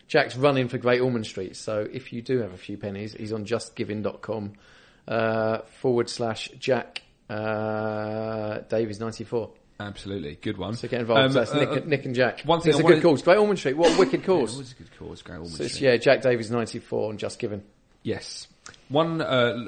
[0.09, 1.57] Jack's running for Great Ormond Street.
[1.57, 4.53] So if you do have a few pennies, he's on justgiving.com
[5.09, 9.51] uh, forward slash Jack uh, Davies 94.
[9.79, 10.75] Absolutely, good one.
[10.75, 11.23] So get involved.
[11.23, 12.43] Um, So that's uh, Nick, uh, Nick and Jack.
[12.45, 13.23] one thing it's I a wanted- good cause.
[13.23, 13.77] Great Ormond Street.
[13.77, 14.57] What a wicked It cause.
[14.57, 15.81] was a good cause, Great Ormond So Street.
[15.83, 17.63] yeah, Jack Davies 94 on Just Giving.
[18.03, 18.47] Yes.
[18.89, 19.67] One uh,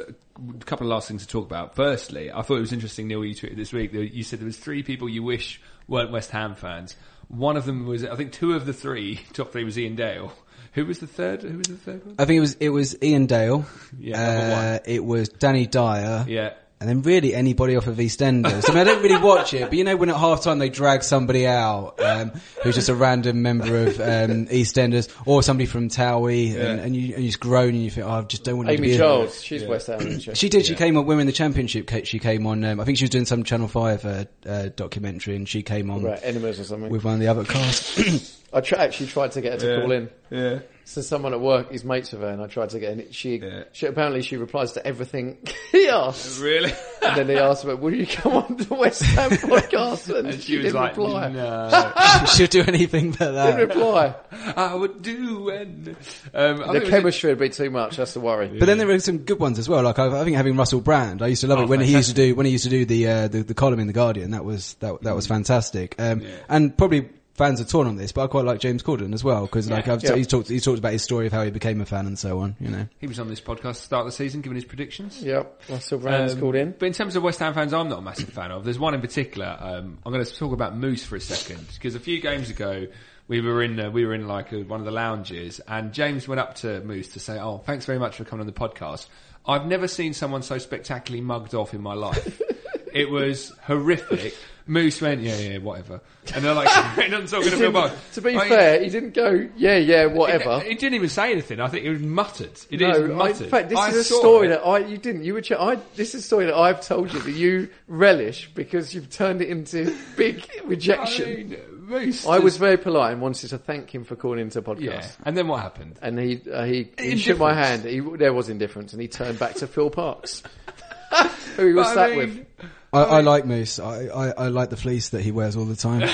[0.61, 1.75] couple of last things to talk about.
[1.77, 3.93] Firstly, I thought it was interesting, Neil, you tweeted this week.
[3.93, 6.97] that You said there was three people you wish weren't West Ham fans.
[7.29, 10.33] One of them was, I think, two of the three top three was Iain Dale.
[10.73, 11.43] Who was the third?
[11.43, 12.15] Who was the third one?
[12.19, 13.65] I think it was it was Iain Dale.
[13.99, 16.25] Yeah, uh, it was Danny Dyer.
[16.29, 16.53] Yeah.
[16.81, 18.71] And then really anybody off of EastEnders.
[18.71, 20.69] I mean, I don't really watch it, but you know when at half time they
[20.69, 22.31] drag somebody out, um,
[22.63, 27.15] who's just a random member of, um, EastEnders, or somebody from Towie, and, and you,
[27.17, 28.89] and you just groan and you think, oh, I just don't want you to Amy
[28.89, 29.01] be here.
[29.01, 29.43] Charles.
[29.43, 30.35] She's West Ham, she?
[30.35, 30.67] She did.
[30.67, 31.91] She came on Women in the Championship.
[32.05, 32.63] She came on.
[32.63, 35.91] Um, I think she was doing some Channel Five uh, uh, documentary, and she came
[35.91, 36.91] on Right, Enemies or something.
[36.91, 38.37] with one of the other casts.
[38.53, 39.81] I tr- actually tried to get her to Yeah.
[39.81, 40.11] call in.
[40.31, 40.59] Yeah.
[40.85, 43.13] So someone at work is mates with her, and I tried to get in.
[43.13, 43.65] She, Yeah.
[43.73, 45.37] she apparently she replies to everything
[45.73, 46.73] he asks, Really?
[47.03, 50.37] and then they asked her, "Will you come on the West Ham podcast?" And, and
[50.41, 51.29] she, she was didn't like, reply.
[51.29, 53.59] no, She'll do anything but Didn't that.
[53.59, 54.15] reply.
[54.57, 55.89] I would do and,
[56.33, 57.99] um, The think it was- chemistry would be too much.
[57.99, 58.49] That's the worry.
[58.49, 59.83] But then there were some good ones as well.
[59.83, 61.93] Like I, I think having Russell Brand, I used to love Oh, it when he
[61.93, 63.93] used to do when he used to do the uh, the, the column in the
[63.93, 64.31] Guardian.
[64.31, 65.95] That was that that was fantastic.
[65.99, 69.25] Um, And probably fans are torn on this, but I quite like James Corden as
[69.25, 70.17] well because like I've, Yeah.
[70.17, 72.41] he's talked he's talked about his story of how he became a fan and so
[72.41, 72.57] on.
[72.61, 75.23] You know, he was on this podcast to start of the season, giving his predictions.
[75.23, 76.75] Yep, Russell Brand's Um, called in.
[76.79, 78.65] But in terms of West Ham fans, I'm not a massive fan of.
[78.65, 79.57] There's one in particular.
[79.59, 82.87] Um, I'm going to talk about Moose for a second because a few games ago
[83.29, 86.27] we were in uh, we were in like a, one of the lounges and James
[86.29, 89.07] went up to Moose to say, "Oh, thanks very much for coming on the podcast.
[89.47, 92.43] I've never seen someone so spectacularly mugged off in my life.
[92.93, 94.35] it was horrific."
[94.67, 96.01] Moose went, "Yeah, yeah, whatever,"
[96.35, 99.15] and they're like, "Carrying on talking to Phil Barnes." To be I- fair, he didn't
[99.15, 101.59] go, "Yeah, yeah, whatever." He, he didn't even say anything.
[101.59, 102.51] I think it was muttered.
[102.71, 103.43] It is No, I, muttered.
[103.45, 104.51] in fact, this I is a saw story it.
[104.51, 105.25] that I you didn't.
[105.25, 105.41] You were.
[105.41, 109.09] Ch- I this is a story that I've told you that you relish because you've
[109.09, 111.25] turned it into big rejection.
[111.33, 111.57] I mean,
[111.89, 112.27] Moose.
[112.27, 114.81] I was very polite and wanted to thank him for calling into the podcast.
[114.83, 115.09] yeah.
[115.25, 115.99] And then what happened?
[116.03, 117.85] And he uh, he, he shook my hand.
[117.87, 120.43] He, there was indifference, and he turned back to Phil Parks,
[121.57, 122.47] who he was I sat mean, with.
[122.93, 123.79] I, I like Moose.
[123.79, 126.03] I, I, I like the fleece that he wears all the time.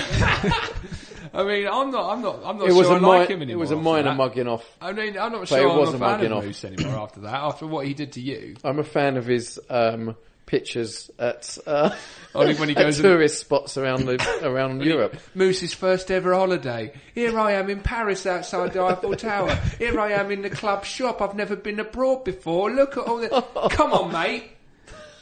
[1.32, 2.12] I mean, I'm not.
[2.12, 2.40] I'm not.
[2.44, 3.54] I'm not It was sure a I mi- like him anymore.
[3.54, 4.16] it was a after minor that.
[4.16, 4.64] mugging off.
[4.80, 6.44] I mean, I'm not But sure it I'm was a a fan mugging of off.
[6.44, 7.34] Moose anymore after that.
[7.34, 10.14] After what he did to you, I'm a fan of his um,
[10.46, 11.90] pictures at, uh,
[12.36, 15.16] Only when he goes and- tourist spots around the around Europe.
[15.34, 16.92] Moose's first ever holiday.
[17.16, 19.56] Here I am in Paris outside the Eiffel Tower.
[19.78, 21.20] Here I am in the club shop.
[21.20, 22.70] I've never been abroad before.
[22.70, 23.68] Look at all the.
[23.70, 24.50] Come on, mate.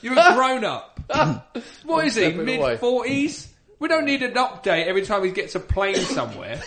[0.02, 1.00] You're a grown up.
[1.84, 2.22] What is he?
[2.22, 2.70] stepping away.
[2.72, 3.48] Mid forties?
[3.78, 6.62] We don't need an update every time he gets a plane somewhere.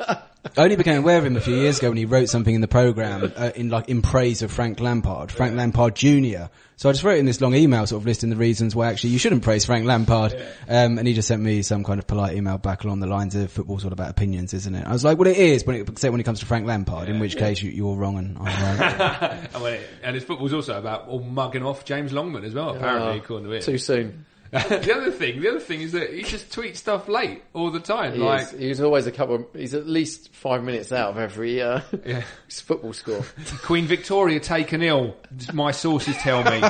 [0.00, 2.60] I only became aware of him a few years ago when he wrote something in
[2.60, 6.46] the program uh, in like in praise of Frank Lampard, Frank Lampard Jr.
[6.78, 9.10] So I just wrote in this long email, sort of listing the reasons why actually
[9.10, 10.34] you shouldn't praise Frank Lampard.
[10.68, 13.34] Um, and he just sent me some kind of polite email back along the lines
[13.34, 14.86] of football's all about opinions, isn't it?
[14.86, 17.08] I was like, well, it is, but it, except when it comes to Frank Lampard,
[17.08, 19.48] in which case you, you're wrong and I'm right.
[19.54, 22.76] and, when his football's also about all mugging off James Longman as well.
[22.76, 23.62] Apparently, according to it.
[23.62, 24.26] Too soon.
[24.50, 27.80] the other thing, the other thing is that he just tweets stuff late all the
[27.80, 28.12] time.
[28.12, 28.50] He like, is.
[28.52, 29.36] He's always a couple.
[29.36, 32.22] Of, he's at least five minutes out of every uh, yeah.
[32.48, 33.24] football score.
[33.62, 35.16] Queen Victoria taken ill.
[35.52, 36.60] My sources tell me.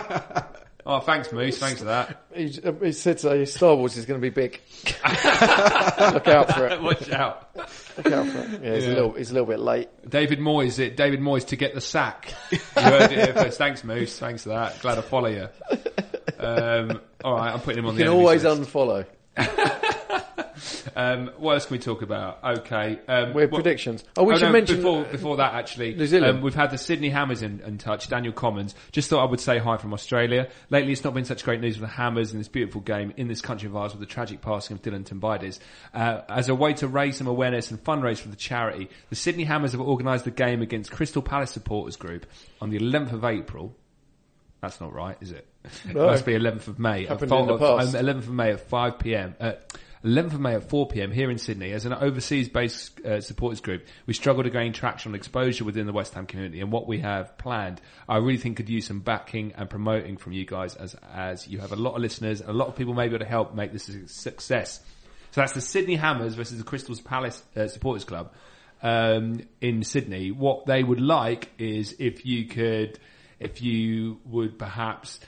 [0.87, 1.59] oh, thanks, Moose.
[1.59, 2.25] Thanks for that.
[2.35, 2.49] He,
[2.83, 4.61] he said uh, Star Wars is going to be big.
[4.85, 6.81] Look out for it.
[6.81, 7.51] Watch out.
[7.99, 8.63] Look out for it.
[8.63, 8.91] Yeah, he's, Yeah.
[8.91, 9.89] A, little, he's a little bit late.
[10.09, 12.33] David Moyes, it David Moyes to get the sack.
[12.51, 13.59] You heard it here first.
[13.59, 14.19] Thanks, Moose.
[14.19, 14.81] Thanks for that.
[14.81, 15.49] Glad I follow you.
[16.39, 18.73] Um, all right, I'm putting him on You the You can always list.
[18.73, 19.07] unfollow.
[20.97, 22.43] Um, what else can we talk about?
[22.43, 24.03] Okay, um, We have what- predictions.
[24.17, 25.95] Oh, we Oh, should no, mention before before that actually.
[25.95, 26.39] New Zealand.
[26.39, 28.09] Um, we've had the Sydney Hammers in, in touch.
[28.09, 30.49] Daniel Commons just thought I would say hi from Australia.
[30.71, 33.29] Lately, it's not been such great news for the Hammers in this beautiful game in
[33.29, 35.59] this country of ours with the tragic passing of Dylan Tombides.
[35.93, 39.45] Uh, as a way to raise some awareness and fundraise for the charity, the Sydney
[39.45, 42.25] Hammers have organised a game against Crystal Palace supporters group
[42.63, 43.75] on the 11th of April.
[44.61, 45.47] That's not right, is it?
[45.89, 47.07] It must be 11th of May.
[47.07, 47.95] Happened At in the past.
[47.95, 49.35] um, 11th of May at 5 p.m.
[49.41, 49.53] Uh,
[50.05, 51.11] 11th of May at 4 p.m.
[51.11, 51.73] here in Sydney.
[51.73, 55.93] As an overseas-based uh, supporters group, we struggle to gain traction and exposure within the
[55.93, 56.61] West Ham community.
[56.61, 60.33] And what we have planned, I really think could use some backing and promoting from
[60.33, 62.95] you guys, as as you have a lot of listeners, and a lot of people
[62.95, 64.81] may be able to help make this a success.
[65.33, 68.33] So that's the Sydney Hammers versus the Crystals Palace uh, Supporters Club
[68.83, 70.31] um, in Sydney.
[70.31, 72.99] What they would like is if you could,
[73.41, 75.21] if you would perhaps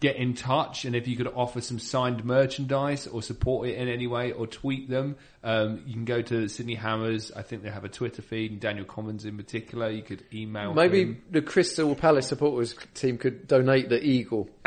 [0.00, 3.88] get in touch and if you could offer some signed merchandise or support it in
[3.88, 7.32] any way or tweet them, um, you can go to Sydney Hammers.
[7.34, 9.88] I think they have a Twitter feed and Daniel Commons in particular.
[9.88, 11.22] You could email Maybe him.
[11.30, 14.50] the Crystal Palace supporters team could donate the Eagle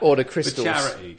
[0.00, 0.64] or the for Crystals.
[0.64, 1.18] charity.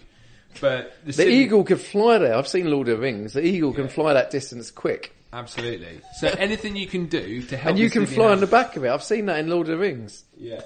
[0.61, 2.33] But the, The Sydney- Eagle could fly there.
[2.35, 3.33] I've seen Lord of the Rings.
[3.33, 5.13] The Eagle can fly that distance quick.
[5.33, 5.99] Absolutely.
[6.19, 8.85] So anything you can do to help And you can fly on the back of
[8.85, 8.89] it.
[8.89, 10.23] I've seen that in Lord of the Rings.
[10.37, 10.61] Yeah.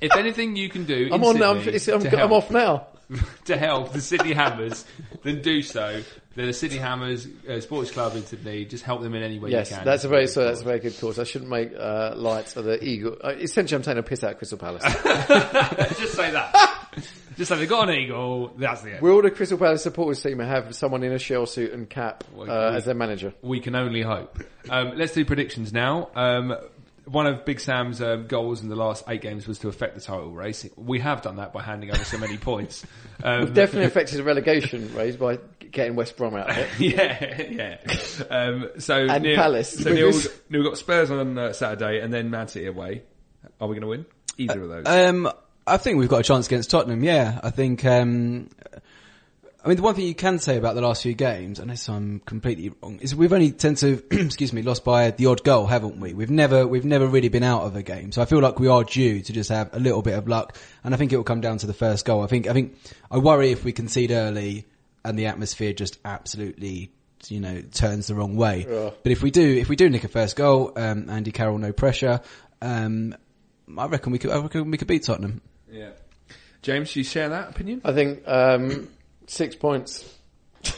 [0.00, 1.52] If anything you can do, I'm on now.
[1.52, 2.86] I'm, it's- I'm, to I'm off now.
[3.44, 4.84] to help the Sydney Hammers,
[5.22, 6.02] then do so.
[6.36, 8.64] The Sydney Hammers uh, Sports Club in Sydney.
[8.64, 9.84] Just help them in any way Yes, you can.
[9.84, 11.18] that's a very so that's a very good cause.
[11.18, 13.16] I shouldn't make uh, light of the Eagle.
[13.22, 14.82] Uh, essentially, I'm taking a piss out of Crystal Palace.
[15.98, 16.88] just say that.
[17.36, 18.48] just say they got an eagle.
[18.56, 19.02] That's the end.
[19.02, 22.72] Will the Crystal Palace supporters team have someone in a shell suit and cap uh,
[22.74, 23.32] as their manager?
[23.42, 24.42] We can only hope.
[24.68, 26.10] Um, let's do predictions now.
[26.16, 26.56] Um,
[27.06, 30.00] one of Big Sam's um, goals in the last eight games was to affect the
[30.00, 30.66] title race.
[30.76, 32.84] We have done that by handing over so many points.
[33.22, 35.38] Um, We've Definitely affected the relegation race by
[35.70, 36.68] getting West Brom out of it.
[36.78, 38.26] yeah, yeah.
[38.28, 39.78] Um, so And Neil, Palace.
[39.78, 43.02] So With Neil, Neil got Spurs on uh, Saturday, and then Man City away.
[43.60, 44.86] Are we going to win either of those?
[44.86, 45.30] Um,
[45.66, 47.02] I think we've got a chance against Tottenham.
[47.02, 47.84] Yeah, I think.
[47.84, 48.50] Um,
[49.64, 52.20] I mean, the one thing you can say about the last few games, unless I'm
[52.20, 55.98] completely wrong, is we've only tend to, excuse me, lost by the odd goal, haven't
[55.98, 56.12] we?
[56.12, 58.12] We've never, we've never really been out of a game.
[58.12, 60.58] So I feel like we are due to just have a little bit of luck,
[60.82, 62.22] and I think it will come down to the first goal.
[62.22, 62.76] I think, I think,
[63.10, 64.66] I worry if we concede early
[65.02, 66.90] and the atmosphere just absolutely,
[67.28, 68.66] you know, turns the wrong way.
[68.68, 68.90] Yeah.
[69.02, 71.72] But if we do, if we do nick a first goal, um, Andy Carroll, no
[71.72, 72.20] pressure.
[72.60, 73.16] Um,
[73.78, 74.30] I reckon we could.
[74.30, 75.40] I reckon we could beat Tottenham.
[75.70, 75.90] yeah.
[76.60, 77.82] James, do you share that opinion?
[77.84, 78.88] I think um,
[79.26, 80.18] six points.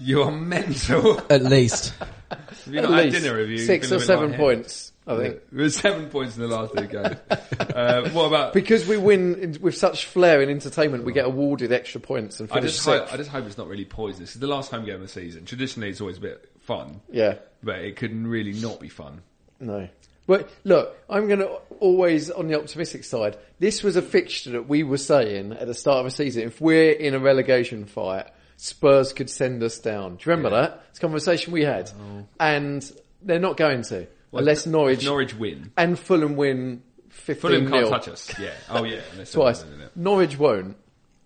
[0.00, 1.20] You are mental.
[1.30, 1.94] At least.
[2.28, 3.38] Have you At not had least dinner?
[3.38, 3.58] Have you?
[3.58, 4.40] six Been or a bit seven lightheaded?
[4.40, 4.92] points.
[5.06, 7.16] I think There was seven points in the last two games.
[7.60, 8.52] uh, what about?
[8.52, 12.50] because we win in, with such flair and entertainment, we get awarded extra points and
[12.50, 13.04] I finish just, sixth.
[13.04, 14.30] hope, I just hope it's not really poisonous.
[14.30, 15.44] It's the last home game of the season.
[15.44, 17.34] Traditionally, it's always a bit fun, yeah.
[17.62, 19.20] but it could really not be fun.
[19.60, 19.88] No.
[20.26, 23.36] But look, I'm going to always on the optimistic side.
[23.58, 26.44] This was a fixture that we were saying at the start of the season.
[26.44, 30.16] If we're in a relegation fight, Spurs could send us down.
[30.16, 30.84] Do you remember that?
[30.90, 31.90] It's a conversation we had.
[31.90, 32.26] Oh.
[32.38, 34.06] And they're not going to.
[34.32, 35.72] unless Norwich, Norwich win.
[35.76, 38.38] and Fulham win 15 Fulham can't nil touch us.
[38.38, 38.52] Yeah.
[38.70, 39.00] Oh yeah.
[39.32, 39.60] twice.
[39.60, 39.96] someone wins it.
[39.96, 40.76] Norwich won't.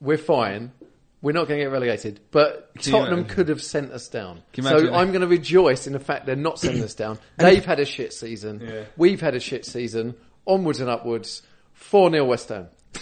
[0.00, 0.72] We're fine.
[1.22, 2.20] We're not going to get relegated.
[2.30, 3.34] But Can you Tottenham imagine?
[3.36, 4.42] could have sent us down.
[4.52, 6.94] Can you So imagine- I'm going to rejoice in the fact they're not sending us
[6.94, 7.18] down.
[7.38, 8.60] They've had a shit season.
[8.64, 8.82] Yeah.
[8.96, 10.14] We've had a shit season.
[10.46, 11.42] Onwards and upwards.
[11.72, 12.68] 4 0 West Ham.
[12.92, 13.00] Do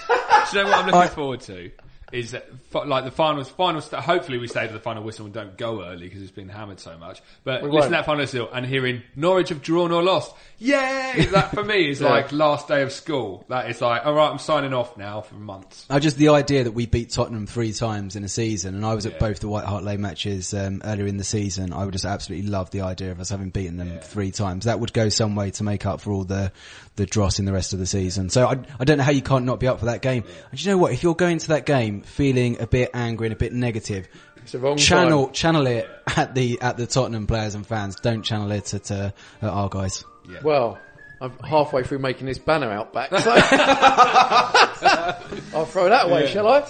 [0.59, 1.71] you know what I'm looking forward to?
[2.15, 3.49] Is that like the finals?
[3.49, 3.81] Final.
[3.81, 6.79] Hopefully, we stay to the final whistle and don't go early because it's been hammered
[6.81, 7.21] so much.
[7.43, 10.33] But We listen to that final whistle and hearing Norwich have drawn or lost.
[10.59, 11.27] Yay!
[11.33, 12.11] That for me is Yeah.
[12.11, 13.45] like last day of school.
[13.49, 15.85] That is like, all right, I'm signing off now for months.
[15.91, 18.95] I just the idea that we beat Tottenham three times in a season, and I
[18.95, 19.13] was Yeah.
[19.13, 21.73] at both the White Hart Lane matches um, earlier in the season.
[21.73, 24.65] I would just absolutely love the idea of us having beaten them three times.
[24.67, 26.53] That would go some way to make up for all the
[26.97, 28.31] the dross in the rest of the season.
[28.31, 30.25] So I, I don't know how you can't not be up for that game.
[30.51, 30.93] And you know what?
[30.93, 34.53] If you're going to that game feeling a bit angry and a bit negative, It's
[34.53, 35.35] the wrong channel time.
[35.35, 37.97] channel it at the at the Tottenham players and fans.
[37.97, 39.11] Don't channel it at, uh,
[39.43, 40.05] at our guys.
[40.43, 40.79] Well,
[41.25, 43.09] I'm halfway through making this banner out back.
[43.11, 43.17] So
[45.55, 46.31] I'll throw that away, Yeah.
[46.31, 46.67] shall I?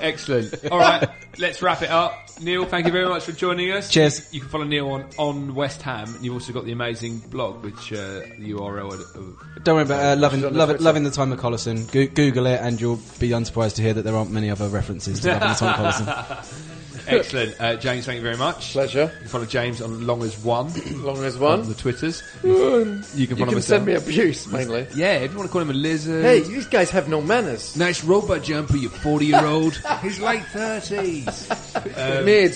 [0.00, 0.54] Excellent.
[0.70, 2.20] All right, let's wrap it up.
[2.40, 3.88] Neil, thank you very much for joining us.
[3.90, 4.32] Cheers.
[4.34, 6.12] You can follow Neil on, on West Ham.
[6.14, 8.92] and You've also got the amazing blog, which uh, the URL.
[8.92, 10.82] Of, Don't worry about uh, loving, the love, Twitter.
[10.84, 11.90] loving the time of Collison.
[11.92, 15.20] Go- Google it, and you'll be unsurprised to hear that there aren't many other references
[15.20, 16.60] to Love in the Time of Collison.
[17.06, 17.60] excellent.
[17.60, 18.72] Uh, James, thank you very much.
[18.72, 19.10] Pleasure.
[19.14, 21.68] You can follow James on Long as One Long as on one.
[21.68, 22.22] the Twitters.
[22.42, 24.86] You You can follow you can send me abuse mainly.
[24.94, 26.24] Yeah, if you want to call him a lizard.
[26.24, 27.76] Hey, these guys have no manners.
[27.76, 29.74] Nice robot jumper, you 40 year old.
[30.02, 32.24] He's late 30s.
[32.24, 32.54] Mid.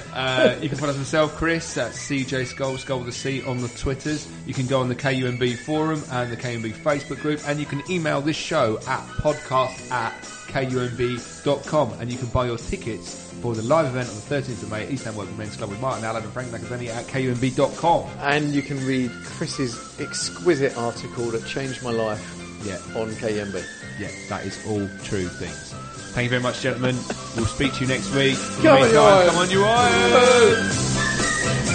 [0.12, 3.68] Uh, you can follow myself, Chris, at CJ Skull, Skull with a C on the
[3.68, 4.26] Twitters.
[4.44, 7.80] You can go on the KUMB forum and the KUMB Facebook group, and you can
[7.88, 10.12] email this show at podcast at
[10.50, 14.70] kumb.com, and you can buy your tickets for the live event on the 13th of
[14.70, 18.08] May at East Ham Working Men's Club with Martin Allen and Frank McAvenny at kumb.com.
[18.20, 22.20] And you can read Chris's exquisite article that changed my life
[22.64, 23.64] Yeah, on KUMB.
[23.98, 25.72] yeah, that is all true things.
[26.12, 26.96] Thank you very much, gentlemen.
[27.36, 28.36] We'll speak to you next week.
[28.62, 29.30] Come on, you meantime, Irons.
[29.30, 31.69] come on, you Irons!